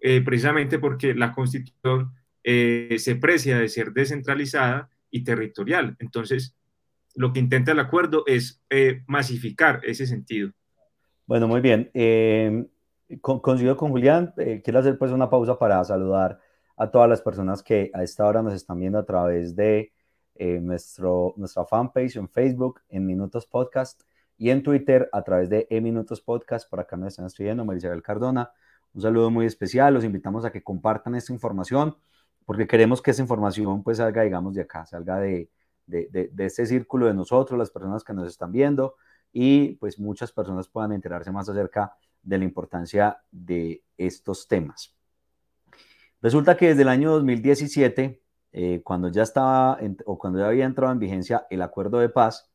[0.00, 2.12] eh, precisamente porque la constitución
[2.44, 5.96] eh, se precia de ser descentralizada y territorial.
[5.98, 6.54] Entonces,
[7.14, 10.52] lo que intenta el acuerdo es eh, masificar ese sentido.
[11.26, 11.90] Bueno, muy bien.
[13.20, 14.34] Con, coincido con Julián.
[14.62, 16.38] quiero hacer pues una pausa para saludar
[16.76, 19.92] a todas las personas que a esta hora nos están viendo a través de
[20.34, 24.02] eh, nuestro, nuestra fanpage en Facebook, en Minutos Podcast,
[24.38, 26.68] y en Twitter a través de E Minutos Podcast.
[26.68, 28.50] Por acá nos están escribiendo Marisabel Cardona.
[28.92, 29.94] Un saludo muy especial.
[29.94, 31.96] Los invitamos a que compartan esta información
[32.44, 35.50] porque queremos que esa información pues salga, digamos, de acá, salga de,
[35.86, 38.94] de, de, de este círculo de nosotros, las personas que nos están viendo
[39.32, 44.95] y pues muchas personas puedan enterarse más acerca de la importancia de estos temas.
[46.22, 50.92] Resulta que desde el año 2017, eh, cuando ya estaba o cuando ya había entrado
[50.92, 52.50] en vigencia el acuerdo de paz,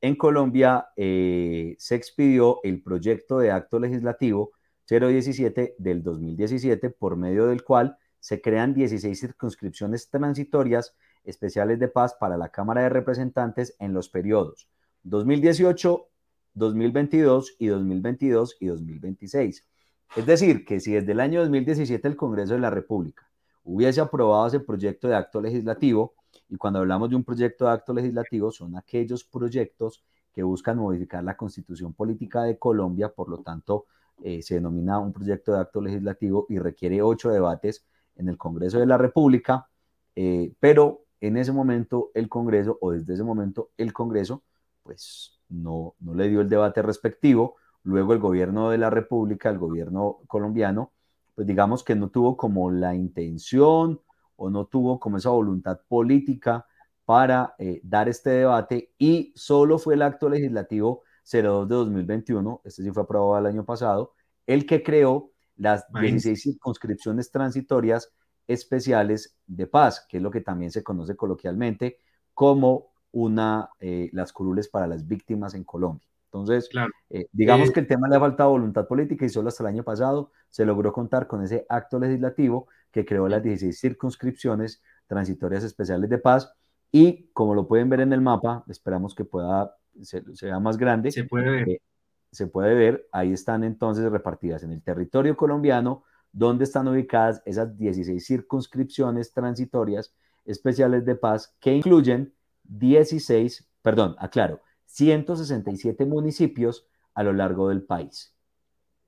[0.00, 4.52] en Colombia eh, se expidió el proyecto de acto legislativo
[4.88, 10.94] 017 del 2017, por medio del cual se crean 16 circunscripciones transitorias
[11.24, 14.68] especiales de paz para la Cámara de Representantes en los periodos
[15.02, 16.08] 2018,
[16.54, 19.69] 2022 y 2022 y 2026
[20.16, 23.28] es decir, que si desde el año 2017 el Congreso de la República
[23.64, 26.14] hubiese aprobado ese proyecto de acto legislativo,
[26.48, 31.22] y cuando hablamos de un proyecto de acto legislativo son aquellos proyectos que buscan modificar
[31.22, 33.86] la constitución política de Colombia, por lo tanto
[34.22, 37.84] eh, se denomina un proyecto de acto legislativo y requiere ocho debates
[38.16, 39.68] en el Congreso de la República,
[40.14, 44.42] eh, pero en ese momento el Congreso, o desde ese momento el Congreso,
[44.82, 49.58] pues no, no le dio el debate respectivo, Luego el gobierno de la República, el
[49.58, 50.92] gobierno colombiano,
[51.34, 54.00] pues digamos que no tuvo como la intención
[54.36, 56.66] o no tuvo como esa voluntad política
[57.04, 62.82] para eh, dar este debate y solo fue el acto legislativo 02 de 2021, este
[62.82, 64.14] sí fue aprobado el año pasado,
[64.46, 68.12] el que creó las 16 circunscripciones transitorias
[68.46, 71.98] especiales de paz, que es lo que también se conoce coloquialmente
[72.34, 76.09] como una, eh, las curules para las víctimas en Colombia.
[76.32, 76.70] Entonces,
[77.10, 79.68] eh, digamos eh, que el tema le ha faltado voluntad política y solo hasta el
[79.68, 85.64] año pasado se logró contar con ese acto legislativo que creó las 16 circunscripciones transitorias
[85.64, 86.52] especiales de paz
[86.92, 91.10] y como lo pueden ver en el mapa, esperamos que pueda, se, vea más grande.
[91.10, 91.68] Se puede ver.
[91.68, 91.82] Eh,
[92.30, 97.76] se puede ver, ahí están entonces repartidas en el territorio colombiano dónde están ubicadas esas
[97.76, 100.14] 16 circunscripciones transitorias
[100.44, 102.32] especiales de paz que incluyen
[102.64, 108.34] 16, perdón, aclaro, 167 municipios a lo largo del país.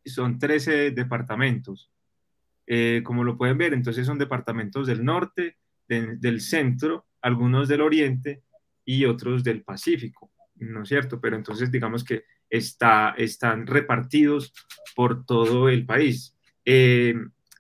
[0.05, 1.91] Son 13 departamentos.
[2.67, 5.57] Eh, como lo pueden ver, entonces son departamentos del norte,
[5.89, 8.43] del centro, algunos del oriente
[8.85, 11.21] y otros del Pacífico, ¿no es cierto?
[11.21, 14.55] Pero entonces digamos que está, están repartidos
[14.97, 16.35] por todo el país.
[16.65, 17.15] Eh,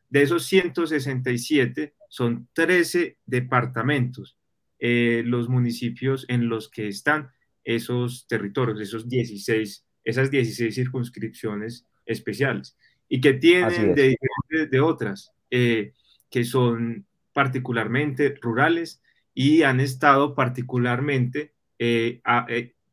[0.08, 4.38] de esos 167 son 13 departamentos,
[4.78, 7.30] eh, los municipios en los que están
[7.64, 12.76] esos territorios, esos 16, esas 16 circunscripciones especiales
[13.08, 14.16] y que tienen de,
[14.70, 15.92] de, otras eh,
[16.30, 19.02] que son particularmente rurales
[19.34, 21.54] y han estado particularmente,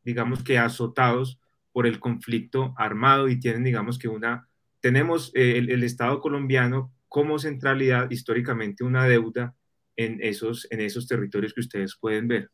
[0.03, 1.39] digamos que azotados
[1.71, 4.49] por el conflicto armado y tienen, digamos que una,
[4.81, 9.55] tenemos eh, el, Estado colombiano como centralidad históricamente una deuda
[9.95, 12.49] en esos, en esos territorios que ustedes pueden ver.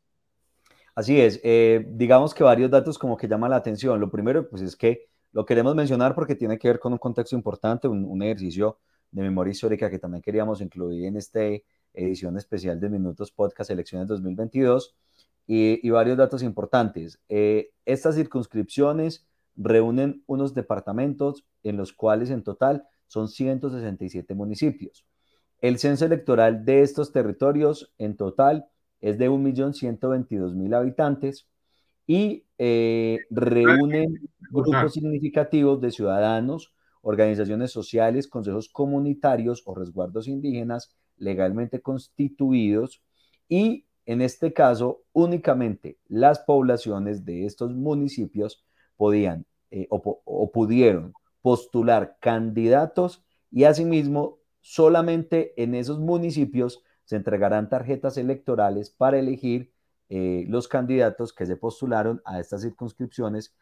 [0.96, 4.00] Así es, eh, digamos que varios datos como que llaman la atención.
[4.00, 7.36] Lo primero, pues es que lo queremos mencionar porque tiene que ver con un contexto
[7.36, 8.80] importante, un, ejercicio
[9.12, 11.42] de memoria histórica que también queríamos incluir en esta
[11.94, 14.96] edición especial de Minutos Podcast Elecciones 2022
[15.46, 17.20] y, varios datos importantes.
[17.28, 19.28] Eh, estas circunscripciones
[19.58, 25.06] reúnen unos departamentos en los cuales en total son 167 municipios.
[25.60, 28.68] El censo electoral de estos territorios en total
[29.06, 31.48] es de 1.122.000 habitantes
[32.08, 41.82] y eh, reúnen grupos significativos de ciudadanos, organizaciones sociales, consejos comunitarios o resguardos indígenas legalmente
[41.82, 43.04] constituidos
[43.48, 48.64] y en este caso, únicamente las poblaciones de estos municipios
[48.98, 58.18] podían eh, o, pudieron postular candidatos y asimismo solamente en esos municipios se entregarán tarjetas
[58.18, 59.72] electorales para elegir
[60.10, 63.56] eh, los candidatos que se postularon a estas circunscripciones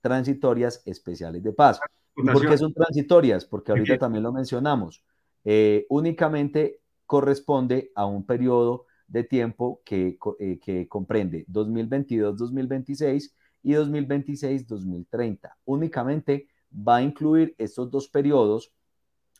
[0.00, 1.80] transitorias especiales de paz.
[2.14, 3.44] por qué son transitorias?
[3.44, 5.04] Porque ahorita también lo mencionamos.
[5.44, 13.32] Eh, únicamente corresponde a un periodo de tiempo que, eh, que comprende 2022-2026
[13.62, 15.56] y 2026-2030.
[15.64, 18.72] Únicamente va a incluir estos dos periodos,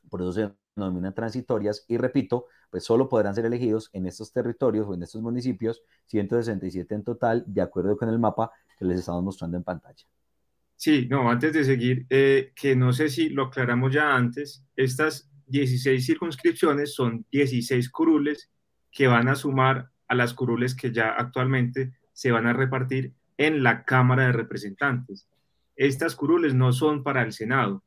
[0.08, 4.86] por eso se denominan transitorias, y repito, pues solo podrán ser elegidos en estos territorios
[4.88, 9.22] o en estos municipios, 167 en total, de acuerdo con el mapa que les estamos
[9.22, 10.04] mostrando en pantalla.
[10.76, 15.30] Sí, no, antes de seguir, eh, que no sé si lo aclaramos ya antes, estas
[15.46, 18.50] 16 circunscripciones son 16 curules
[18.90, 23.62] que van a sumar a las curules que ya actualmente se van a repartir en
[23.62, 25.28] la Cámara de Representantes.
[25.76, 27.82] Estas curules no son para el Senado,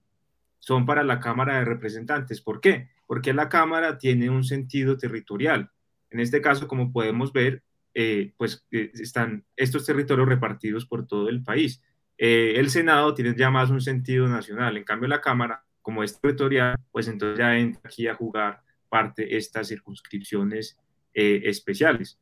[0.60, 2.42] son para la Cámara de Representantes.
[2.42, 2.90] ¿Por qué?
[3.10, 5.72] Porque la Cámara tiene un sentido territorial.
[6.12, 7.64] En este caso, como podemos ver,
[7.96, 11.82] eh, pues eh, están estos territorios repartidos por todo el país.
[12.20, 14.78] Eh, el Senado tiene ya más un sentido nacional.
[14.78, 19.36] En cambio, la Cámara, como es territorial, pues entonces ya entra aquí a jugar parte
[19.36, 20.78] estas circunscripciones
[21.16, 22.20] eh, especiales.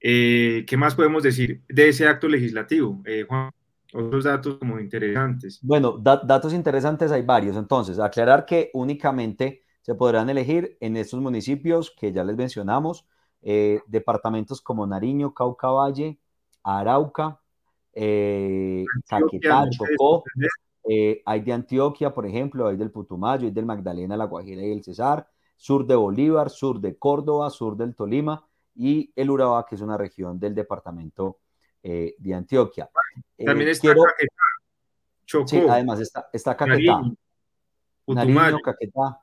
[0.00, 3.52] Eh, ¿Qué más podemos decir de ese acto legislativo, eh, Juan?
[3.94, 5.60] Otros datos como interesantes.
[5.62, 7.56] Bueno, datos interesantes hay varios.
[7.56, 13.06] Entonces, aclarar que únicamente se podrán elegir en estos municipios que ya les mencionamos,
[13.40, 16.18] departamentos como Nariño, Cauca Valle,
[16.62, 17.40] Arauca,
[17.92, 20.24] Caquetá, Chocó,
[21.24, 24.84] hay de Antioquia, por ejemplo, hay del Putumayo, hay del Magdalena, La Guajira y el
[24.84, 29.80] Cesar, sur de Bolívar, sur de Córdoba, sur del Tolima y el Urabá, que es
[29.80, 31.38] una región del departamento
[31.82, 32.90] eh, de Antioquia.
[33.44, 34.42] También eh, está Caquetá,
[35.26, 35.48] Chocó.
[35.48, 37.02] Sí, además está, está Caquetá.
[38.06, 39.20] Nariño, Caquetá,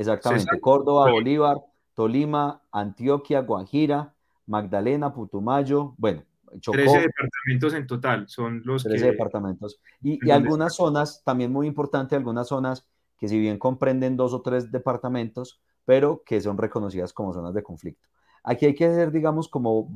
[0.00, 0.60] exactamente.
[0.60, 1.58] Córdoba, Bolívar,
[1.94, 4.14] Tolima, Antioquia, Guajira,
[4.46, 6.22] Magdalena, Putumayo, bueno,
[6.58, 6.76] Chocó.
[6.76, 9.80] 13 departamentos en total son los 13 departamentos.
[10.02, 12.86] Y, y algunas zonas, también muy importante, algunas zonas
[13.18, 17.62] que si bien comprenden dos o tres departamentos, pero que son reconocidas como zonas de
[17.62, 18.08] conflicto.
[18.42, 19.90] Aquí hay que hacer, digamos, como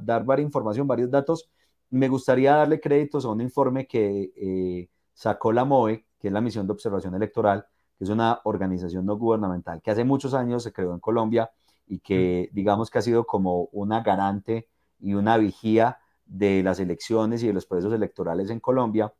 [0.00, 1.50] dar varias información, varios datos.
[1.90, 6.40] Me gustaría darle créditos a un informe que eh, sacó la MOE, que es la
[6.40, 7.66] Misión de Observación Electoral,
[7.98, 11.50] que es una organización no gubernamental que hace muchos años se creó en Colombia
[11.86, 14.68] y que, digamos, que ha sido como una garante
[14.98, 19.12] y una vigía de las elecciones y de los procesos electorales en Colombia.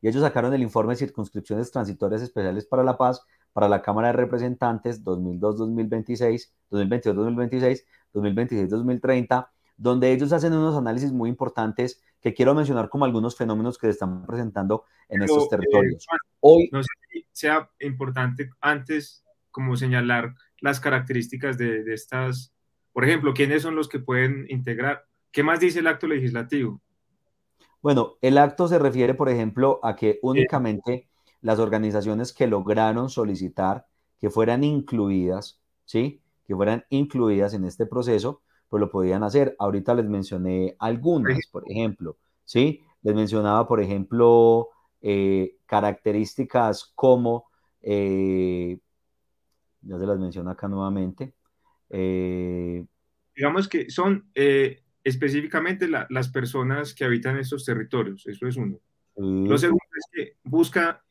[0.00, 3.22] Y ellos sacaron el informe de circunscripciones transitorias especiales para la paz,
[3.52, 7.84] para la Cámara de Representantes 2002-2026, 2022-2026,
[8.14, 13.88] 2026-2030, donde ellos hacen unos análisis muy importantes que quiero mencionar como algunos fenómenos que
[13.88, 16.06] se están presentando en estos eh, territorios.
[16.40, 16.88] Hoy, no sé
[17.32, 22.54] sea importante antes como señalar las características de, de estas,
[22.92, 25.06] por ejemplo, quiénes son los que pueden integrar.
[25.30, 26.80] ¿Qué más dice el acto legislativo?
[27.82, 31.08] Bueno, el acto se refiere, por ejemplo, a que únicamente
[31.40, 33.86] las organizaciones que lograron solicitar
[34.20, 36.20] que fueran incluidas, ¿sí?
[36.46, 39.54] Que fueran incluidas en este proceso, pues lo podían hacer.
[39.58, 42.82] Ahorita les mencioné algunas, por ejemplo, ¿sí?
[43.02, 44.70] Les mencionaba, por ejemplo,
[45.00, 47.46] eh, características como,
[47.82, 48.78] eh,
[49.82, 51.34] ya se las menciono acá nuevamente.
[51.90, 52.84] Eh,
[53.34, 54.30] Digamos que son
[55.04, 58.80] específicamente las personas que habitan estos territorios, eso es uno.
[59.16, 61.04] Lo segundo es que busca,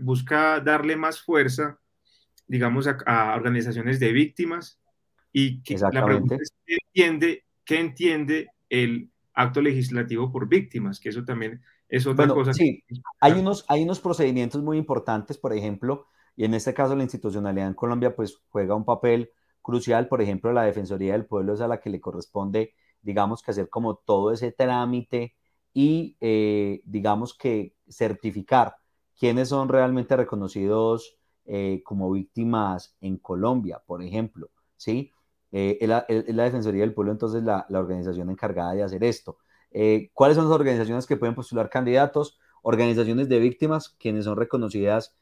[0.00, 1.78] busca darle más fuerza,
[2.46, 4.80] digamos, a, organizaciones de víctimas
[5.32, 11.08] y que la pregunta es ¿qué entiende, qué entiende el acto legislativo por víctimas, que
[11.08, 12.52] eso también es otra cosa.
[12.52, 12.82] Sí,
[13.20, 16.06] hay unos, hay unos procedimientos muy importantes, por ejemplo,
[16.36, 19.30] y en este caso la institucionalidad en Colombia pues juega un papel
[19.62, 22.74] crucial, por ejemplo, la Defensoría del Pueblo es a la que le corresponde
[23.04, 25.36] digamos que hacer como todo ese trámite
[25.72, 28.76] y eh, digamos que certificar
[29.18, 35.12] quiénes son realmente reconocidos eh, como víctimas en Colombia, por ejemplo, ¿sí?
[35.52, 36.04] Eh, es, la,
[36.44, 39.38] Defensoría del Pueblo entonces la, la organización encargada de hacer esto.
[40.12, 42.38] ¿Cuáles son las organizaciones que pueden postular candidatos?
[42.62, 45.14] Organizaciones de víctimas, quienes son reconocidas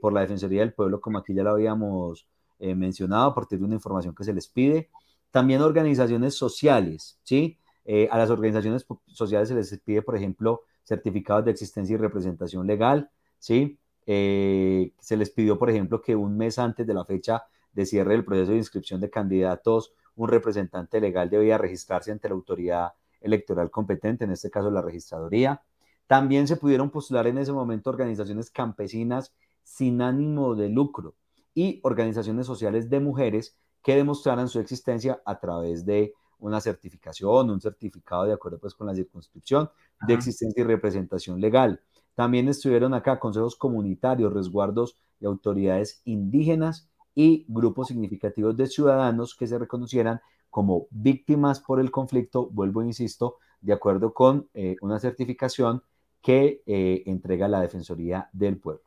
[0.00, 2.26] por la Defensoría del Pueblo, como aquí ya lo habíamos
[2.58, 4.90] mencionado, a partir de una información que se les pide.
[5.30, 7.58] También organizaciones sociales, ¿sí?
[7.84, 12.66] Eh, a las organizaciones sociales se les pide, por ejemplo, certificados de existencia y representación
[12.66, 13.78] legal, ¿sí?
[14.06, 18.12] Eh, se les pidió, por ejemplo, que un mes antes de la fecha de cierre
[18.12, 22.92] del proceso de inscripción de candidatos, un representante legal debía registrarse ante la autoridad
[23.24, 25.62] electoral competente, en este caso la registraduría.
[26.06, 31.16] También se pudieron postular en ese momento organizaciones campesinas sin ánimo de lucro
[31.54, 37.60] y organizaciones sociales de mujeres que demostraran su existencia a través de una certificación, un
[37.60, 39.70] certificado de acuerdo pues con la circunscripción
[40.06, 41.80] de existencia y representación legal.
[42.14, 49.46] También estuvieron acá consejos comunitarios, resguardos y autoridades indígenas y grupos significativos de ciudadanos que
[49.46, 50.20] se reconocieran
[50.54, 55.82] como víctimas por el conflicto, vuelvo e insisto, de acuerdo con eh, una certificación
[56.22, 58.84] que eh, entrega la Defensoría del Pueblo.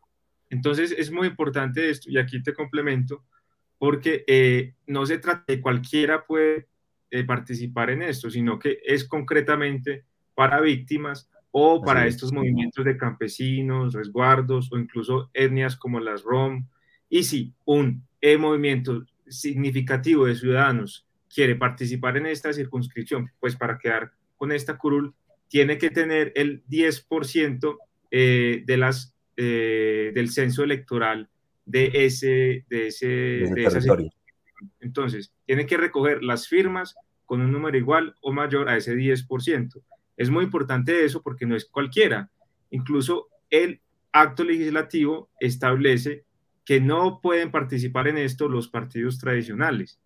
[0.49, 3.25] Entonces es muy importante esto, y aquí te complemento,
[3.77, 6.69] porque eh, no se trata de cualquiera puede
[7.11, 10.05] eh, participar en esto, sino que es concretamente
[10.35, 16.65] para víctimas o para estos movimientos de campesinos, resguardos o incluso etnias como las ROM.
[17.09, 21.06] Y si un eh, movimiento significativo de ciudadanos
[21.37, 25.13] quiere participar en esta circunscripción, pues para quedar con esta curul,
[25.47, 27.77] tiene que tener el 10%
[28.09, 31.29] de las, del censo electoral
[31.63, 34.09] de ese, de ese, de
[34.79, 36.95] Entonces, tiene que recoger las firmas
[37.27, 39.83] con un número igual o mayor a ese 10%.
[40.17, 42.31] Es muy importante eso porque no es cualquiera.
[42.71, 43.79] Incluso el
[44.11, 46.25] acto legislativo establece
[46.65, 49.99] que no pueden participar en esto los partidos tradicionales.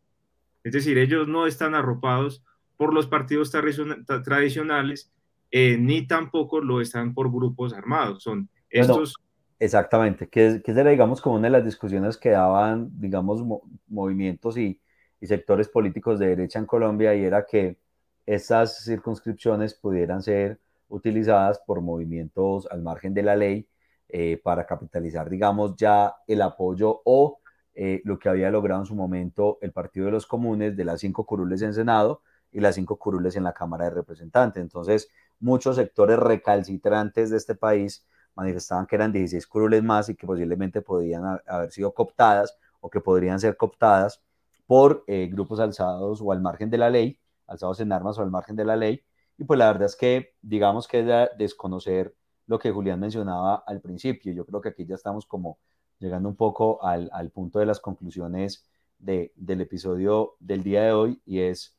[0.64, 2.44] Es decir, ellos no están arropados
[2.78, 5.12] por los partidos tradicionales,
[5.52, 8.24] eh, ni tampoco lo están por grupos armados.
[8.24, 9.16] Son estos...
[9.60, 13.44] Exactamente, que, que era, digamos, como una de las discusiones que daban, digamos,
[13.88, 14.82] movimientos y,
[15.20, 17.78] y, sectores políticos de derecha en Colombia, y era que
[18.26, 23.68] esas circunscripciones pudieran ser utilizadas por movimientos al margen de la ley
[24.10, 27.40] eh, para capitalizar, digamos, ya el apoyo o
[27.74, 31.00] eh, lo que había logrado en su momento el Partido de los Comunes de las
[31.02, 34.62] cinco curules en Senado y las cinco curules en la Cámara de Representantes.
[34.62, 35.10] Entonces,
[35.40, 38.06] muchos sectores recalcitrantes de este país
[38.36, 43.02] manifestaban que eran 16 curules más y que posiblemente podrían haber sido cooptadas o que
[43.02, 44.22] podrían ser cooptadas
[44.66, 48.32] por eh, grupos alzados o al margen de la ley, alzados en armas o al
[48.32, 49.04] margen de la ley.
[49.38, 52.16] Y pues la verdad es que digamos que es desconocer
[52.48, 54.34] lo que Julián mencionaba al principio.
[54.34, 55.58] Yo creo que aquí ya estamos como
[56.02, 58.66] llegando un poco al, al punto de las conclusiones
[59.00, 61.78] de, del episodio del día de hoy y es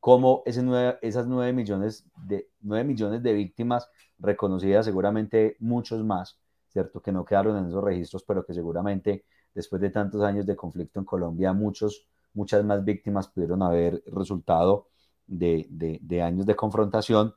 [0.00, 6.38] cómo ese nueve, esas 9 millones, de, 9 millones de víctimas reconocidas, seguramente muchos más,
[6.68, 7.00] ¿cierto?
[7.00, 11.00] Que no quedaron en esos registros, pero que seguramente después de tantos años de conflicto
[11.00, 14.88] en Colombia, muchos, muchas más víctimas pudieron haber resultado
[15.26, 17.34] de, de, años de confrontación.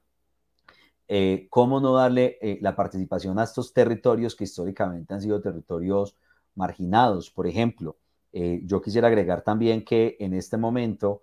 [1.07, 6.17] Eh, ¿Cómo no darle eh, la participación a estos territorios que históricamente han sido territorios
[6.57, 7.31] marginados?
[7.31, 7.97] Por ejemplo,
[8.33, 11.21] eh, yo quisiera agregar también que en este momento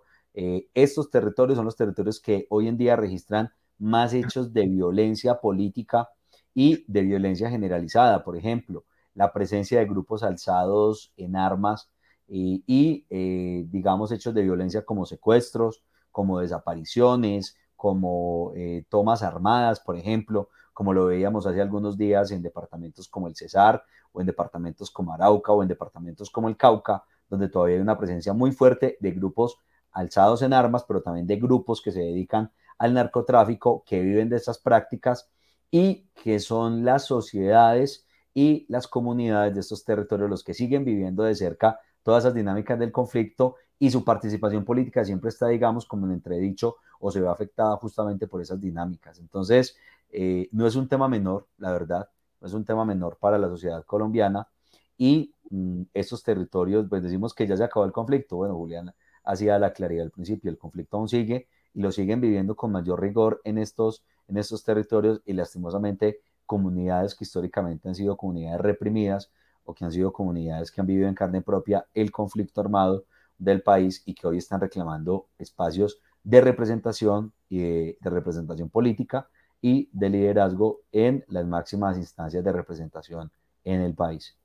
[0.75, 6.09] estos territorios son los territorios que hoy en día registran más hechos de violencia política
[6.55, 8.25] y de violencia generalizada.
[8.25, 11.91] Por ejemplo, la presencia de grupos alzados en armas
[12.27, 19.95] y, eh, digamos, hechos de violencia como secuestros, como desapariciones, como eh, tomas armadas, por
[19.95, 24.91] ejemplo, como lo veíamos hace algunos días en departamentos como el Cesar, o en departamentos
[24.91, 28.97] como Arauca, o en departamentos como el Cauca, donde todavía hay una presencia muy fuerte
[29.01, 29.59] de grupos
[29.93, 34.37] alzados en armas, pero también de grupos que se dedican al narcotráfico, que viven de
[34.37, 35.29] estas prácticas
[35.71, 41.23] y que son las sociedades y las comunidades de estos territorios los que siguen viviendo
[41.23, 46.07] de cerca todas esas dinámicas del conflicto y su participación política siempre está, digamos, como
[46.07, 49.19] en entredicho o se ve afectada justamente por esas dinámicas.
[49.19, 49.77] Entonces,
[50.11, 52.09] eh, no es un tema menor, la verdad,
[52.41, 54.49] no es un tema menor para la sociedad colombiana
[54.97, 58.37] y mm, estos territorios, pues decimos que ya se acabó el conflicto.
[58.37, 58.95] Bueno, Julián
[59.25, 63.01] hacía la claridad al principio, el conflicto aún sigue y lo siguen viviendo con mayor
[63.01, 69.31] rigor en estos, en estos territorios y lastimosamente comunidades que históricamente han sido comunidades reprimidas
[69.65, 73.05] o que han sido comunidades que han vivido en carne propia el conflicto armado
[73.39, 79.29] del país y que hoy están reclamando espacios de representación y de, representación política
[79.61, 83.31] y de liderazgo en las máximas instancias de representación
[83.65, 84.37] en el país.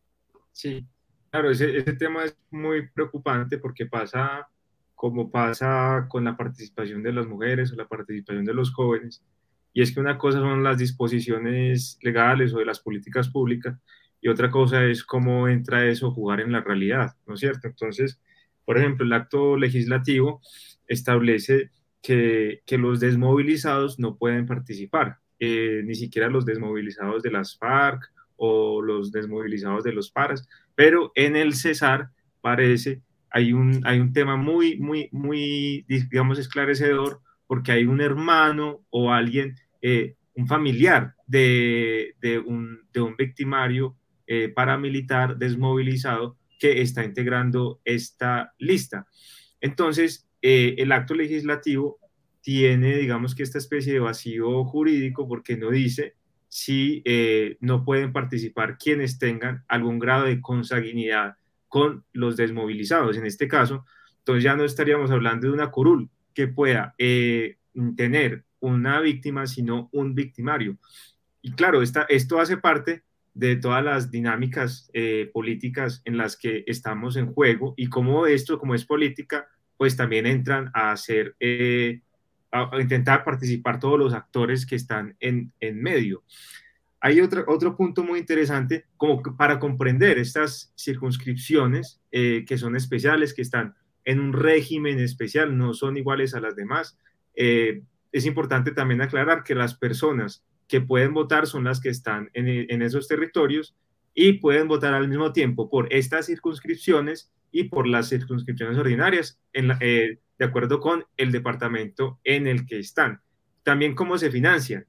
[0.51, 0.85] Sí,
[1.29, 4.47] claro, ese, ese tema es muy preocupante porque pasa
[4.95, 9.23] como pasa con la participación de las mujeres o la participación de los jóvenes.
[9.71, 13.77] Y es que una cosa son las disposiciones legales o de las políticas públicas
[14.19, 17.67] y otra cosa es cómo entra eso a jugar en la realidad, ¿no es cierto?
[17.67, 18.19] Entonces,
[18.69, 20.41] por ejemplo, el acto legislativo
[20.85, 21.71] establece
[22.03, 28.11] que, que los desmovilizados no pueden participar, eh, ni siquiera los desmovilizados de las FARC
[28.35, 32.11] o los desmovilizados de los PARAS, pero en el Cesar
[32.41, 33.01] parece
[33.31, 39.11] hay un, hay un tema muy, muy, muy, digamos, esclarecedor, porque hay un hermano o
[39.11, 43.95] alguien, eh, un familiar de, de, un, de un victimario
[44.27, 49.07] eh, paramilitar desmovilizado que está integrando esta lista.
[49.61, 51.99] Entonces, eh, el acto legislativo
[52.41, 56.15] tiene, digamos que esta especie de vacío jurídico porque no dice
[56.47, 61.35] si eh, no pueden participar quienes tengan algún grado de consanguinidad
[61.67, 63.17] con los desmovilizados.
[63.17, 63.85] En este caso,
[64.19, 70.15] entonces ya no estaríamos hablando de una curul que pueda tener una víctima, sino un
[70.15, 70.77] victimario.
[71.41, 73.03] Y claro, esta, esto hace parte
[73.39, 78.59] de todas las dinámicas eh, políticas en las que estamos en juego y cómo esto,
[78.59, 82.01] como es política, pues también entran a hacer, eh,
[82.51, 86.23] a, intentar participar todos los actores que están en, en medio.
[86.99, 93.33] Hay otro, otro punto muy interesante como para comprender estas circunscripciones eh, que son especiales,
[93.33, 93.73] que están
[94.03, 96.97] en un régimen especial, no son iguales a las demás.
[97.35, 102.81] es importante también aclarar que las personas que pueden votar son las que están en,
[102.83, 103.75] esos territorios
[104.13, 110.19] y pueden votar al mismo tiempo por estas circunscripciones y por las circunscripciones ordinarias, eh,
[110.37, 113.19] de acuerdo con el departamento en el que están.
[113.63, 114.85] También cómo se financian.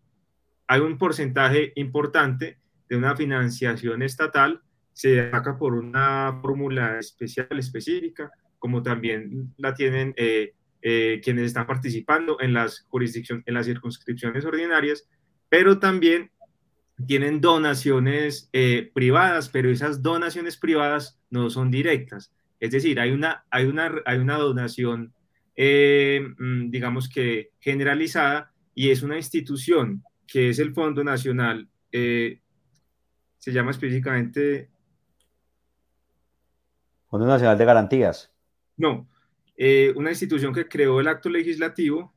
[0.67, 2.59] Hay un porcentaje importante
[2.89, 4.61] de una financiación estatal,
[4.93, 10.53] se saca por una fórmula especial, específica, como también la tienen eh,
[10.83, 15.09] eh, quienes están participando en las en las circunscripciones ordinarias,
[15.51, 16.31] pero también
[17.07, 22.33] tienen donaciones eh, privadas, pero esas donaciones privadas no son directas.
[22.61, 25.13] Es decir, hay una, hay una, hay una donación,
[25.57, 32.41] eh, mm, digamos que generalizada, y es una institución que es el Fondo Nacional, eh,
[33.39, 34.71] se llama específicamente...
[37.09, 38.33] Fondo Nacional de Garantías.
[38.77, 39.09] No,
[39.97, 42.15] una institución que creó el acto legislativo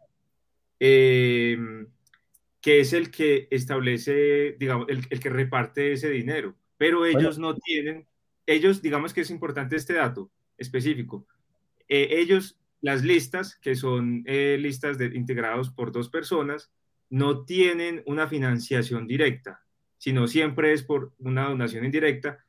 [2.64, 6.56] que es el que establece, digamos, el, que reparte ese dinero.
[6.78, 8.08] Pero ellos no tienen,
[8.46, 11.28] ellos, digamos que es importante este dato específico.
[11.90, 16.72] Eh, ellos, las listas, que son eh, listas de, integrados por dos personas,
[17.10, 19.62] no tienen una financiación directa,
[19.98, 22.46] sino siempre es por una donación indirecta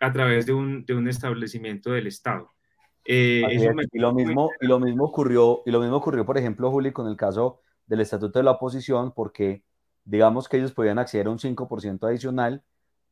[0.00, 2.54] a través de un, de un establecimiento del Estado.
[3.04, 6.90] Eh, y, lo mismo, y lo mismo ocurrió, y lo mismo ocurrió, por ejemplo, Juli,
[6.90, 9.64] con el caso del Estatuto de la Oposición porque
[10.04, 12.62] digamos que ellos podían acceder a un 5% adicional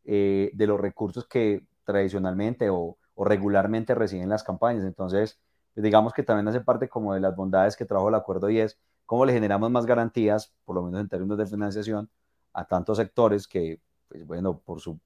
[0.05, 4.85] eh, de los recursos que tradicionalmente o, regularmente reciben las campañas.
[4.85, 5.41] Entonces,
[5.75, 8.63] pues digamos que también hace parte como de las bondades que trajo el acuerdo y
[9.07, 12.11] cómo le generamos más garantías, por lo menos en términos de financiación,
[12.53, 15.01] a tantos sectores que, pues bueno, por su,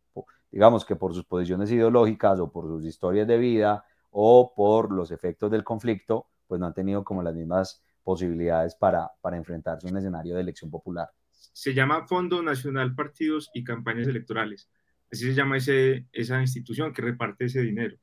[0.51, 5.13] digamos que por sus posiciones ideológicas o por sus historias de vida o por los
[5.13, 9.91] efectos del conflicto, pues no han tenido como las mismas posibilidades para, para enfrentarse a
[9.91, 11.09] un escenario de elección popular.
[11.53, 14.69] Se llama Fondo Nacional Partidos y Campañas Electorales.
[15.11, 17.97] así se llama ese, esa institución que reparte ese dinero.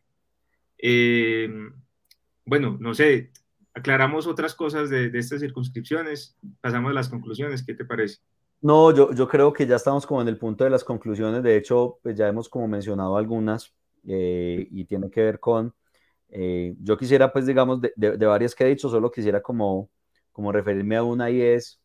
[0.77, 1.49] Eh,
[2.45, 3.31] bueno, no sé,
[3.73, 8.19] aclaramos otras cosas de, de, estas circunscripciones, pasamos a las conclusiones, ¿qué te parece?
[8.61, 11.57] No, yo, yo creo que ya estamos como en el punto de las conclusiones, de
[11.57, 13.73] hecho, pues ya hemos como mencionado algunas
[14.07, 15.73] eh, y tiene que ver con,
[16.29, 19.89] eh, yo quisiera pues digamos de, de, varias que he dicho, solo quisiera como,
[20.31, 21.81] como referirme a una y es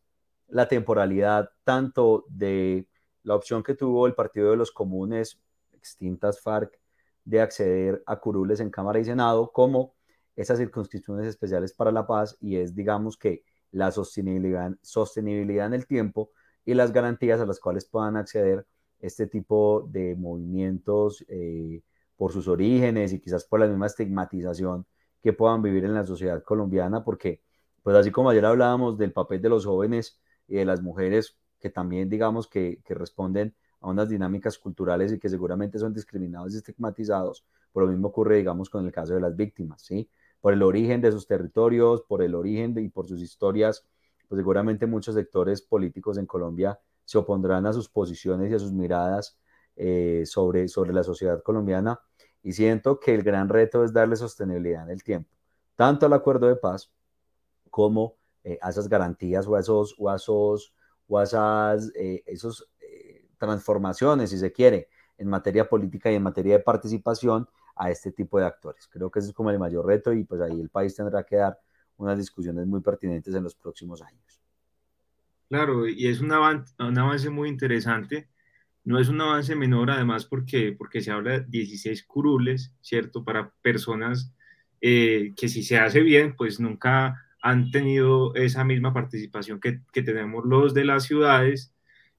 [0.47, 2.87] la temporalidad tanto de
[3.23, 5.39] la opción que tuvo el Partido de los Comunes,
[5.71, 6.79] extintas FARC,
[7.25, 9.95] de acceder a curules en Cámara y Senado, como
[10.35, 15.87] esas circunscripciones especiales para la paz y es digamos que la sostenibilidad, sostenibilidad en el
[15.87, 16.31] tiempo
[16.65, 18.65] y las garantías a las cuales puedan acceder
[18.99, 21.81] este tipo de movimientos eh,
[22.23, 24.85] por sus orígenes y quizás por la misma estigmatización
[25.21, 27.41] que puedan vivir en la sociedad colombiana, porque
[27.81, 31.69] pues así como ayer hablábamos del papel de los jóvenes y de las mujeres, que
[31.69, 37.45] también digamos que, responden a unas dinámicas culturales y que seguramente son discriminados y estigmatizados,
[37.73, 40.09] por lo mismo ocurre digamos con el caso de las víctimas, ¿sí?
[40.39, 43.85] Por el origen de sus territorios, por el origen y por sus historias
[44.29, 48.71] pues seguramente muchos sectores políticos en Colombia se opondrán a sus posiciones y a sus
[48.71, 49.37] miradas
[49.75, 51.99] eh, sobre, sobre la sociedad colombiana
[52.41, 55.29] y siento que el gran reto es darle sostenibilidad en el tiempo,
[55.75, 56.91] tanto al acuerdo de paz
[57.69, 60.57] como eh, a esas garantías o a esos, o
[61.07, 62.69] o esas eh, esos,
[63.37, 68.39] transformaciones, si se quiere, en materia política y en materia de participación a este tipo
[68.39, 68.87] de actores.
[68.87, 71.37] Creo que ese es como el mayor reto y pues ahí el país tendrá que
[71.37, 71.59] dar
[71.97, 74.41] unas discusiones muy pertinentes en los próximos años.
[75.49, 78.29] Claro, y es un, avance, un avance muy interesante.
[78.85, 83.23] No es un avance menor, además, porque, porque se habla de 16 curules, ¿cierto?
[83.23, 84.33] Para personas
[84.81, 90.03] eh, que si se hace bien, pues nunca han tenido esa misma participación que, que
[90.03, 91.73] tenemos los de las ciudades.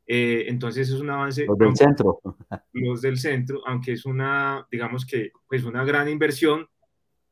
[0.07, 1.47] Eh, entonces es un avance.
[1.47, 2.21] Los del centro.
[2.73, 6.67] Los del centro, aunque es una, digamos que, pues una gran inversión,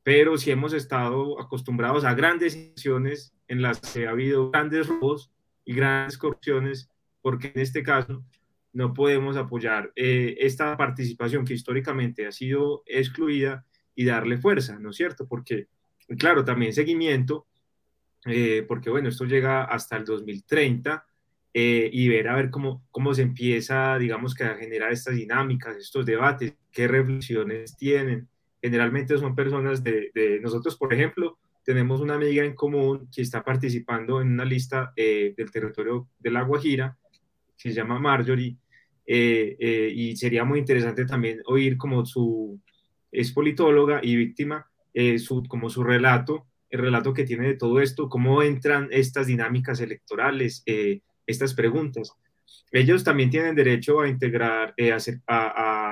[0.03, 5.33] pero si hemos estado acostumbrados a grandes inversiones en las que ha habido grandes robos
[5.65, 8.25] y grandes corrupciones, porque en este caso
[8.73, 13.65] no podemos apoyar eh, esta participación que históricamente ha sido excluida
[13.95, 15.27] y darle fuerza, ¿no es cierto?
[15.29, 15.69] Porque,
[16.19, 17.47] claro, también seguimiento,
[18.25, 21.05] eh, porque bueno, esto llega hasta el 2030
[21.53, 25.77] eh, y ver a ver cómo, cómo se empieza, digamos, que a generar estas dinámicas,
[25.77, 28.29] estos debates, qué reflexiones tienen,
[28.63, 34.21] generalmente son personas de, nosotros, por ejemplo, tenemos una amiga en común que está participando
[34.21, 36.97] en una lista del territorio de La Guajira,
[37.57, 38.57] que se llama Marjorie,
[39.07, 42.61] eh, eh, y sería muy interesante también oír como su,
[43.11, 44.67] es politóloga y víctima,
[45.19, 49.81] su, como su relato, el relato que tiene de todo esto, cómo entran estas dinámicas
[49.81, 50.63] electorales,
[51.27, 52.13] estas preguntas.
[52.71, 54.97] Ellos también tienen derecho a integrar, a,
[55.27, 55.83] a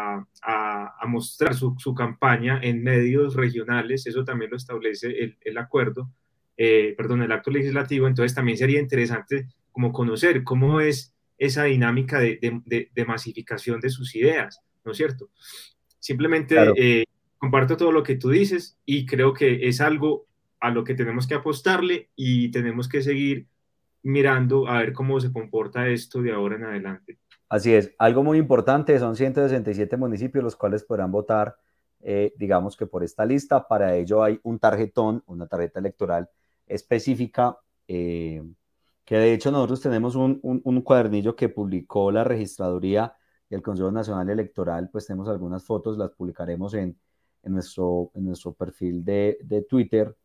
[0.42, 6.10] a, mostrar su, su, campaña en medios regionales, eso también lo establece el, el acuerdo,
[6.56, 12.20] eh, perdón, el acto legislativo, entonces también sería interesante como conocer cómo es esa dinámica
[12.20, 15.30] de, de, de masificación de sus ideas, ¿no es cierto?
[15.98, 17.04] Simplemente eh,
[17.38, 20.26] comparto todo lo que tú dices y creo que es algo
[20.60, 23.46] a lo que tenemos que apostarle y tenemos que seguir
[24.02, 27.18] mirando a ver cómo se comporta esto de ahora en adelante.
[27.48, 31.56] Así es, algo muy importante, son 167 municipios los cuales podrán votar,
[32.02, 36.28] eh, digamos que por esta lista, para ello hay un tarjetón, una tarjeta electoral
[36.66, 37.56] específica,
[37.88, 38.42] eh,
[39.04, 43.14] que de hecho nosotros tenemos un, un, cuadernillo que publicó la registraduría
[43.48, 46.98] del Consejo Nacional Electoral, pues tenemos algunas fotos, las publicaremos en,
[47.42, 50.16] en nuestro, en nuestro perfil de, de Twitter,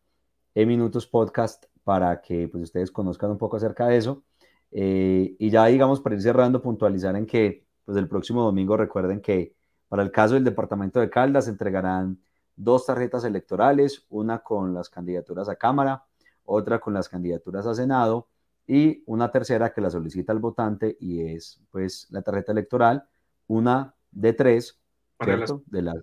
[0.54, 4.24] en Minutos Podcast, para que pues, ustedes conozcan un poco acerca de eso.
[4.70, 9.20] Eh, y ya, digamos, para ir cerrando, puntualizar en que, pues el próximo domingo recuerden
[9.20, 9.54] que
[9.88, 12.20] para el caso del departamento de Caldas entregarán
[12.56, 16.04] dos tarjetas electorales, una con las candidaturas a Cámara,
[16.44, 18.28] otra con las candidaturas a Senado
[18.66, 23.08] y una tercera que la solicita el votante y es pues la tarjeta electoral,
[23.46, 24.80] una de tres,
[25.22, 25.62] ¿cierto?
[25.66, 25.96] De las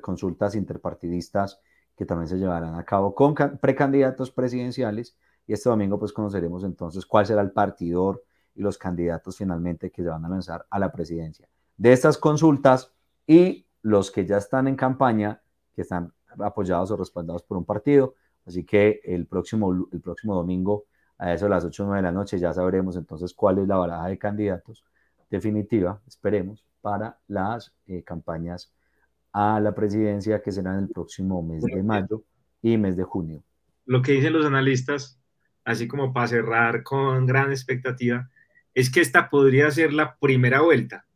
[0.00, 1.60] consultas interpartidistas
[1.96, 5.16] que también se llevarán a cabo con precandidatos presidenciales
[5.46, 8.22] y este domingo pues conoceremos entonces cuál será el partidor
[8.54, 11.48] y los candidatos finalmente que se van a lanzar a la presidencia.
[11.76, 12.92] De estas consultas
[13.26, 15.42] y los que ya están en campaña,
[15.74, 18.14] que están apoyados o respaldados por un partido.
[18.46, 20.84] Así que el próximo, el próximo domingo,
[21.18, 23.68] a eso de las 8 o 9 de la noche, ya sabremos entonces cuál es
[23.68, 24.84] la baraja de candidatos
[25.30, 28.72] definitiva, esperemos, para las eh, campañas
[29.32, 32.22] a la presidencia que serán el próximo mes de mayo
[32.60, 33.42] y mes de junio.
[33.86, 35.18] Lo que dicen los analistas
[35.64, 38.28] así como para cerrar con gran expectativa,
[38.74, 41.06] es que esta podría ser la primera vuelta.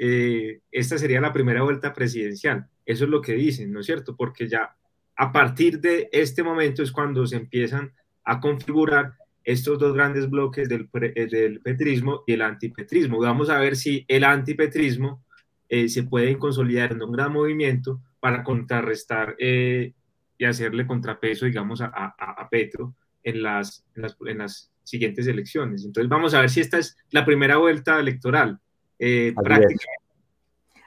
[0.00, 2.68] eh, esta sería la primera vuelta presidencial.
[2.86, 4.14] Eso es lo que dicen, ¿no es cierto?
[4.14, 4.76] Porque ya
[5.16, 9.14] a partir de este momento es cuando se empiezan a configurar
[9.48, 13.18] estos dos grandes bloques del, eh, del petrismo y el antipetrismo.
[13.18, 15.24] Vamos a ver si el antipetrismo
[15.70, 19.94] eh, se puede consolidar en un gran movimiento para contrarrestar eh,
[20.36, 25.84] y hacerle contrapeso, digamos, a, a, Petro en las, en las, en, las, siguientes elecciones.
[25.84, 28.58] Entonces vamos a ver si esta es la primera vuelta electoral.
[28.98, 29.34] Eh,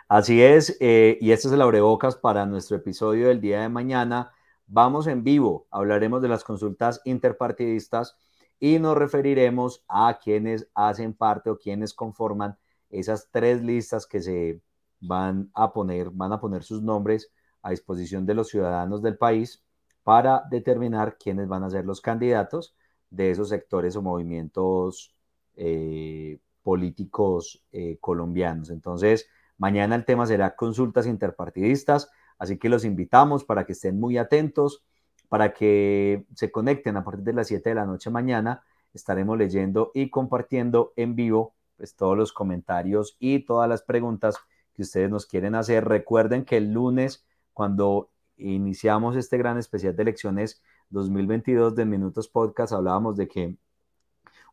[0.08, 4.32] Así es, y este es el abrebocas para nuestro episodio del día de mañana.
[4.68, 8.18] Vamos en vivo, hablaremos de las consultas interpartidistas
[8.62, 12.58] y nos referiremos a quienes hacen parte o quienes conforman
[12.90, 14.62] esas tres listas que se
[15.02, 17.30] van a poner, van a poner sus nombres
[17.62, 19.62] a disposición de los ciudadanos del país
[20.04, 22.74] para determinar quiénes van a ser los candidatos
[23.10, 25.14] de esos sectores o movimientos
[25.58, 28.70] eh, políticos eh, colombianos.
[28.70, 29.28] Entonces,
[29.62, 32.10] Mañana el tema será consultas interpartidistas,
[32.40, 34.84] así que los invitamos para que estén muy atentos,
[35.32, 38.66] para que se conecten a partir de las 7 de la noche mañana.
[38.94, 44.36] Estaremos leyendo y compartiendo en vivo pues, todos los comentarios y todas las preguntas
[44.74, 45.86] que ustedes nos quieren hacer.
[45.86, 52.74] Recuerden que el lunes, cuando iniciamos este gran especial de elecciones 2022 de Minutos Podcast,
[52.74, 53.56] hablábamos de que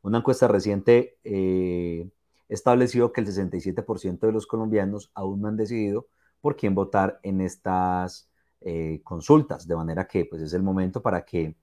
[0.03, 2.09] una encuesta reciente eh,
[2.49, 6.07] establecido que el 67% de los colombianos aún no han decidido
[6.41, 8.31] por quién votar en estas
[8.61, 11.55] eh, consultas, de manera que pues es el momento para que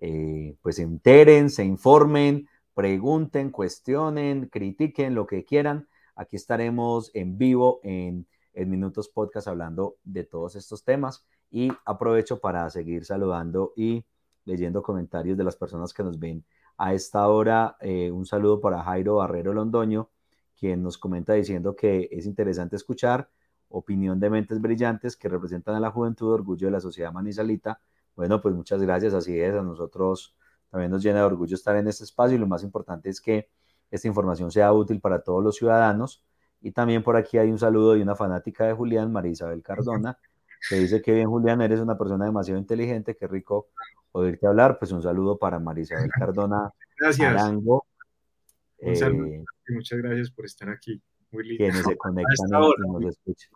[0.00, 5.88] eh, pues se enteren, se informen, pregunten, cuestionen, critiquen lo que quieran.
[6.16, 12.40] Aquí estaremos en vivo en, en Minutos Podcast hablando de todos estos temas y aprovecho
[12.40, 14.04] para seguir saludando y
[14.44, 16.44] leyendo comentarios de las personas que nos ven
[16.76, 17.76] a esta hora.
[17.80, 20.10] Eh, un saludo para Jairo Barrero Londoño,
[20.58, 23.28] quien nos comenta diciendo que es interesante escuchar
[23.76, 27.80] opinión de mentes brillantes que representan a la juventud, orgullo de la sociedad manizalita.
[28.14, 30.36] Bueno, pues muchas gracias, así es, a nosotros
[30.70, 33.48] también nos llena de orgullo estar en este espacio y lo más importante es que
[33.90, 36.24] esta información sea útil para todos los ciudadanos.
[36.60, 40.18] Y también por aquí hay un saludo de una fanática de Julián, María Isabel Cardona,
[40.68, 43.68] que dice que bien Julián, eres una persona demasiado inteligente, qué rico
[44.12, 44.78] oírte hablar.
[44.78, 47.42] Pues un saludo para María Isabel Cardona Gracias.
[47.42, 47.86] Arango.
[48.78, 49.26] Un saludo.
[49.26, 51.02] Eh, muchas gracias por estar aquí.
[51.34, 51.64] Muy lindo.
[51.64, 53.52] Quienes se conectan y nos escuchan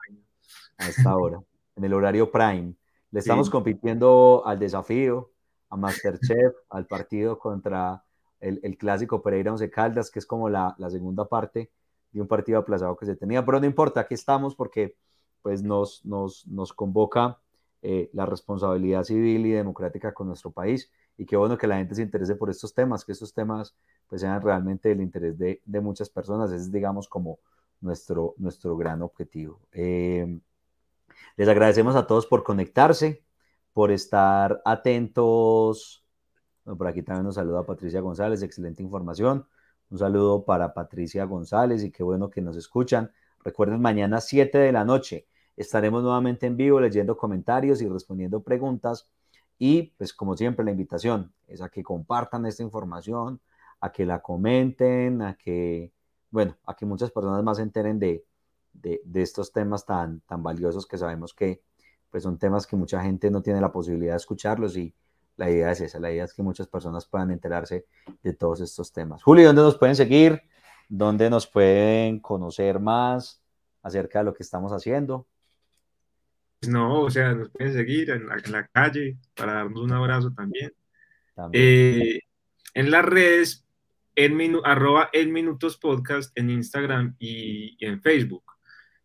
[0.79, 1.41] a esta hora,
[1.76, 2.74] en el horario prime.
[3.11, 5.31] Le estamos compitiendo al desafío,
[5.70, 8.05] a Masterchef, al partido contra
[8.41, 11.70] el, el, clásico Pereira Once Caldas, que es como la, la, segunda parte
[12.12, 13.45] de un partido aplazado que se tenía.
[13.45, 14.97] Pero no importa, aquí estamos porque
[15.43, 17.39] pues nos, nos, nos convoca
[17.81, 20.91] eh, la responsabilidad civil y democrática con nuestro país.
[21.16, 23.76] Y qué bueno que la gente se interese por estos temas, que estos temas
[24.09, 26.53] pues sean realmente del interés de, de muchas personas.
[26.53, 27.39] Es, digamos, como
[27.81, 29.61] nuestro, nuestro gran objetivo.
[29.72, 30.41] Eh,
[31.37, 33.24] les agradecemos a todos por conectarse,
[33.72, 36.05] por estar atentos.
[36.64, 39.47] por aquí también nos saluda Patricia González, excelente información.
[39.91, 43.12] Un saludo para Patricia González y qué bueno que nos escuchan.
[43.43, 45.26] Recuerden, mañana 7 de la noche
[45.57, 49.09] estaremos nuevamente en vivo leyendo comentarios y respondiendo preguntas.
[49.59, 53.41] Y pues como siempre la invitación es a que compartan esta información,
[53.81, 55.93] a que la comenten, a que,
[56.31, 58.24] bueno, a que muchas personas más se enteren de,
[58.72, 61.62] de, estos temas tan, tan valiosos que sabemos que
[62.11, 64.95] pues son temas que mucha gente no tiene la posibilidad de escucharlos y
[65.37, 67.87] la idea es esa, la idea es que muchas personas puedan enterarse
[68.22, 69.22] de todos estos temas.
[69.22, 70.43] Juli, ¿dónde nos pueden seguir?
[70.89, 73.43] ¿Dónde nos pueden conocer más
[73.83, 75.26] acerca de lo que estamos haciendo?
[76.66, 80.72] No, o sea, nos pueden seguir en la, calle para darnos un abrazo también.
[81.53, 82.18] Eh,
[82.74, 83.64] en las redes,
[84.18, 88.42] en arroba en Minutos Podcast en Instagram y, en Facebook.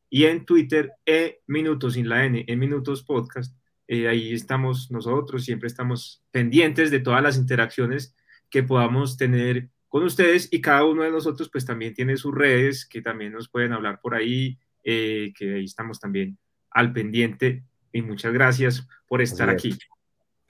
[0.10, 3.56] Y en Twitter, e Minutos sin la N, en Minutos Podcast.
[3.88, 8.16] Eh, ahí estamos nosotros, siempre estamos pendientes de todas las interacciones
[8.50, 12.84] que podamos tener con ustedes y cada uno de nosotros pues también tiene sus redes
[12.84, 16.40] que también nos pueden hablar por ahí, eh, que ahí estamos también
[16.72, 19.78] al pendiente y muchas gracias por estar aquí.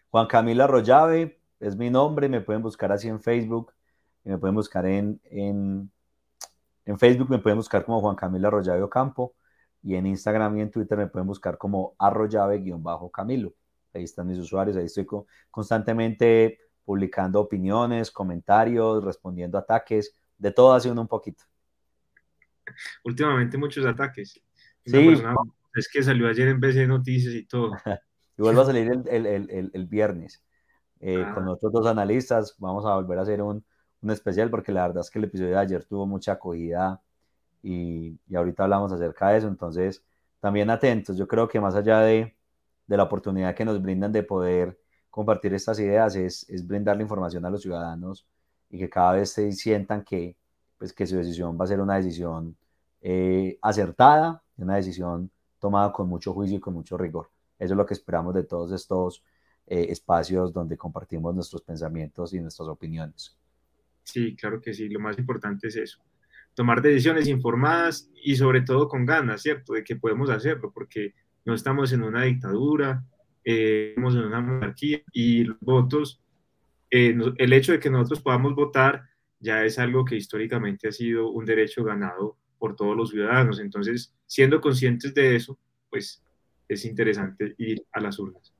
[0.09, 3.74] Juan Camilo Arroyave es mi nombre, me pueden buscar así en Facebook,
[4.26, 5.92] y me pueden buscar en, en,
[6.86, 9.36] en, Facebook, me pueden buscar como Juan Camilo Arroyave Ocampo
[9.84, 13.54] y en Instagram y en Twitter me pueden buscar como arroyave-camilo.
[13.94, 15.06] Ahí están mis usuarios, ahí estoy
[15.52, 21.44] constantemente publicando opiniones, comentarios, respondiendo ataques, de todo haciendo un poquito.
[23.04, 24.42] Últimamente muchos ataques.
[24.86, 25.14] sí,
[25.76, 27.72] es que salió ayer en BC Noticias y todo.
[28.38, 30.44] y vuelvo a salir el, viernes
[31.00, 31.52] eh, con ah.
[31.52, 32.56] otros dos analistas.
[32.58, 33.66] Vamos a volver a hacer un,
[34.12, 37.01] especial porque la verdad es que el episodio de ayer tuvo mucha acogida
[37.62, 40.04] y, y, ahorita hablamos acerca de eso, entonces
[40.39, 42.36] también atentos, yo creo que más allá de,
[42.88, 44.78] de la oportunidad que nos brindan de poder
[45.10, 48.26] compartir estas ideas es, es brindar la información a los ciudadanos
[48.70, 50.36] y que cada vez se sientan que,
[50.78, 52.58] pues, que su decisión va a ser una decisión
[53.01, 55.30] eh, acertada, una decisión
[55.60, 57.30] tomada con mucho juicio y con mucho rigor.
[57.60, 59.24] Eso es lo que esperamos de todos estos
[59.68, 63.38] eh, espacios donde compartimos nuestros pensamientos y nuestras opiniones.
[64.04, 66.04] Sí, claro que sí, lo más importante es eso,
[66.54, 69.74] tomar decisiones informadas y sobre todo con ganas, ¿cierto?
[69.74, 71.14] De que podemos hacerlo, porque
[71.45, 73.04] no estamos en una dictadura,
[73.43, 76.22] eh, estamos en una monarquía y los votos,
[76.89, 79.04] eh, el hecho de que nosotros podamos votar
[79.39, 83.60] ya es algo que históricamente ha sido un derecho ganado por todos los ciudadanos.
[83.60, 86.24] Entonces, siendo conscientes de eso, pues
[86.70, 88.53] es interesante ir a las urnas.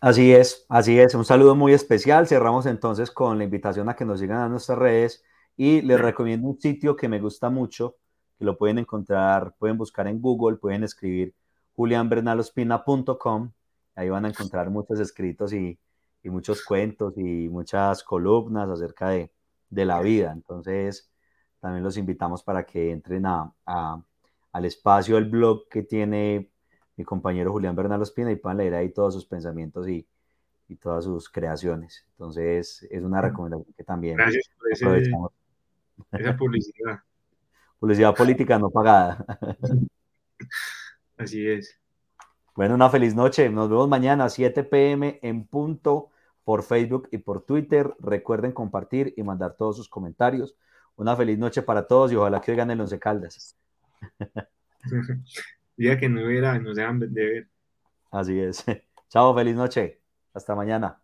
[0.00, 1.14] Así es, así es.
[1.14, 2.26] Un saludo muy especial.
[2.26, 5.24] Cerramos entonces con la invitación a que nos sigan a nuestras redes
[5.56, 7.96] y les recomiendo un sitio que me gusta mucho,
[8.38, 11.34] que lo pueden encontrar, pueden buscar en Google, pueden escribir
[11.76, 13.52] julianbernalospina.com.
[13.94, 15.78] Ahí van a encontrar muchos escritos y,
[16.24, 19.30] muchos cuentos y muchas columnas acerca de,
[19.70, 20.32] la vida.
[20.32, 21.10] Entonces,
[21.60, 23.52] también los invitamos para que entren a,
[24.52, 26.50] al espacio, el blog que tiene
[26.96, 30.06] mi compañero Julián Bernal Ospina y puedan leer ahí todos sus pensamientos y,
[30.68, 32.06] y todas sus creaciones.
[32.12, 37.00] Entonces, es una recomendación que también Gracias por esa publicidad.
[37.78, 39.24] publicidad política no pagada.
[41.16, 41.78] Así es.
[42.56, 43.48] Bueno, una feliz noche.
[43.50, 46.10] Nos vemos mañana a 7 pm en punto
[46.44, 47.94] por Facebook y por Twitter.
[47.98, 50.54] Recuerden compartir y mandar todos sus comentarios.
[50.96, 53.56] Una feliz noche para todos y ojalá que oigan el Once Caldas.
[55.76, 57.48] día que no hubiera, nos dejan de ver.
[58.10, 58.64] Así es.
[59.10, 60.00] Chao, feliz noche.
[60.32, 61.03] Hasta mañana.